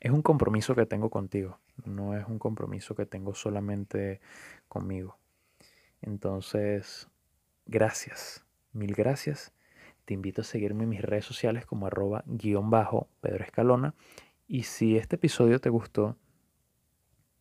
es 0.03 0.11
un 0.11 0.23
compromiso 0.23 0.75
que 0.75 0.85
tengo 0.85 1.11
contigo, 1.11 1.61
no 1.85 2.17
es 2.17 2.27
un 2.27 2.41
compromiso 2.41 2.97
que 2.97 3.07
tengo 3.07 3.37
solamente 3.37 4.21
conmigo. 4.67 5.17
Entonces, 6.01 7.09
gracias, 7.67 8.45
mil 8.73 8.97
gracias. 8.97 9.53
Te 10.05 10.13
invito 10.13 10.41
a 10.41 10.45
seguirme 10.45 10.83
en 10.83 10.89
mis 10.89 11.03
redes 11.03 11.25
sociales 11.25 11.67
como 11.67 11.87
arroba 11.87 12.25
guion 12.27 12.69
bajo 12.69 13.07
Pedro 13.21 13.45
Escalona. 13.45 13.95
Y 14.49 14.65
si 14.65 14.97
este 14.97 15.15
episodio 15.15 15.61
te 15.61 15.71
gustó 15.71 16.17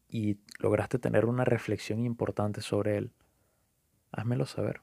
y 0.07 0.37
lograste 0.59 0.99
tener 0.99 1.25
una 1.25 1.45
reflexión 1.45 2.05
importante 2.05 2.61
sobre 2.61 2.95
él, 2.95 3.11
házmelo 4.11 4.45
saber. 4.45 4.81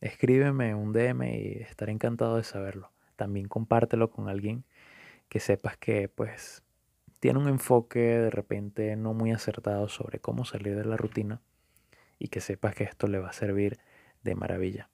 Escríbeme 0.00 0.74
un 0.74 0.92
DM 0.92 1.22
y 1.22 1.62
estaré 1.62 1.92
encantado 1.92 2.38
de 2.38 2.42
saberlo. 2.42 2.90
También 3.14 3.46
compártelo 3.46 4.10
con 4.10 4.28
alguien 4.28 4.64
que 5.28 5.40
sepas 5.40 5.76
que 5.76 6.08
pues 6.08 6.62
tiene 7.20 7.38
un 7.38 7.48
enfoque 7.48 7.98
de 7.98 8.30
repente 8.30 8.96
no 8.96 9.14
muy 9.14 9.32
acertado 9.32 9.88
sobre 9.88 10.20
cómo 10.20 10.44
salir 10.44 10.76
de 10.76 10.84
la 10.84 10.96
rutina 10.96 11.40
y 12.18 12.28
que 12.28 12.40
sepas 12.40 12.74
que 12.74 12.84
esto 12.84 13.06
le 13.06 13.18
va 13.18 13.30
a 13.30 13.32
servir 13.32 13.78
de 14.22 14.34
maravilla. 14.34 14.88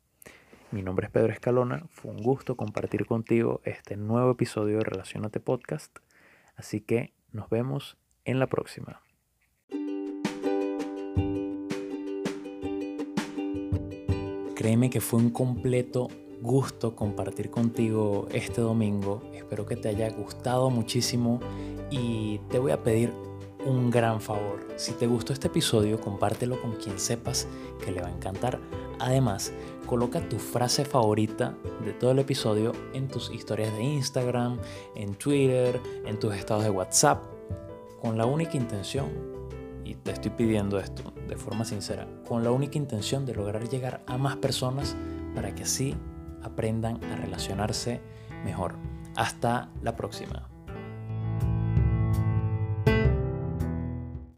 Mi 0.71 0.83
nombre 0.83 1.07
es 1.07 1.13
Pedro 1.13 1.33
Escalona, 1.33 1.87
fue 1.91 2.11
un 2.11 2.23
gusto 2.23 2.57
compartir 2.57 3.07
contigo 3.07 3.61
este 3.65 3.97
nuevo 3.97 4.33
episodio 4.33 4.79
de 4.79 4.85
Relacionate 4.85 5.39
Podcast, 5.39 5.97
así 6.57 6.81
que 6.81 7.13
nos 7.31 7.49
vemos 7.49 7.97
en 8.25 8.39
la 8.39 8.49
próxima. 8.49 9.01
Créeme 14.57 14.89
que 14.89 15.01
fue 15.01 15.21
un 15.21 15.31
completo 15.31 16.09
gusto 16.45 16.95
compartir 16.95 17.51
contigo 17.51 18.29
este 18.31 18.61
domingo. 18.61 19.23
Espero 19.33 19.65
que 19.65 19.77
te 19.77 19.89
haya 19.89 20.11
gustado 20.11 20.69
muchísimo 20.69 21.41
y 21.91 22.39
te 22.51 22.59
voy 22.59 22.73
a 22.73 22.83
pedir 22.83 23.15
un 23.65 23.91
gran 23.91 24.21
favor. 24.21 24.69
Si 24.77 24.93
te 24.93 25.07
gustó 25.07 25.33
este 25.33 25.47
episodio, 25.47 25.99
compártelo 25.99 26.61
con 26.61 26.73
quien 26.73 26.99
sepas 26.99 27.49
que 27.83 27.91
le 27.91 28.03
va 28.03 28.09
a 28.09 28.13
encantar. 28.13 28.61
Además, 28.99 29.55
coloca 29.87 30.21
tu 30.29 30.39
frase 30.39 30.85
favorita 30.85 31.57
de 31.83 31.95
todo 31.95 32.11
el 32.11 32.19
episodio 32.19 32.73
en 32.93 33.09
tus 33.09 33.33
historias 33.33 33.73
de 33.73 33.83
Instagram, 33.83 34.59
en 34.97 35.15
Twitter, 35.15 35.81
en 36.05 36.19
tus 36.19 36.35
estados 36.35 36.65
de 36.65 36.71
WhatsApp, 36.71 37.25
con 38.03 38.19
la 38.19 38.27
única 38.27 38.59
intención, 38.59 39.09
y 39.83 39.95
te 39.95 40.13
estoy 40.13 40.33
pidiendo 40.33 40.79
esto 40.79 41.11
de 41.27 41.39
forma 41.39 41.65
sincera, 41.65 42.07
con 42.29 42.45
la 42.45 42.51
única 42.51 42.77
intención 42.77 43.25
de 43.25 43.35
lograr 43.35 43.67
llegar 43.67 44.03
a 44.07 44.19
más 44.19 44.37
personas 44.37 44.95
para 45.35 45.55
que 45.55 45.63
así 45.63 45.97
aprendan 46.45 47.03
a 47.05 47.17
relacionarse 47.17 48.01
mejor. 48.45 48.77
Hasta 49.17 49.71
la 49.83 49.97
próxima. 49.97 50.54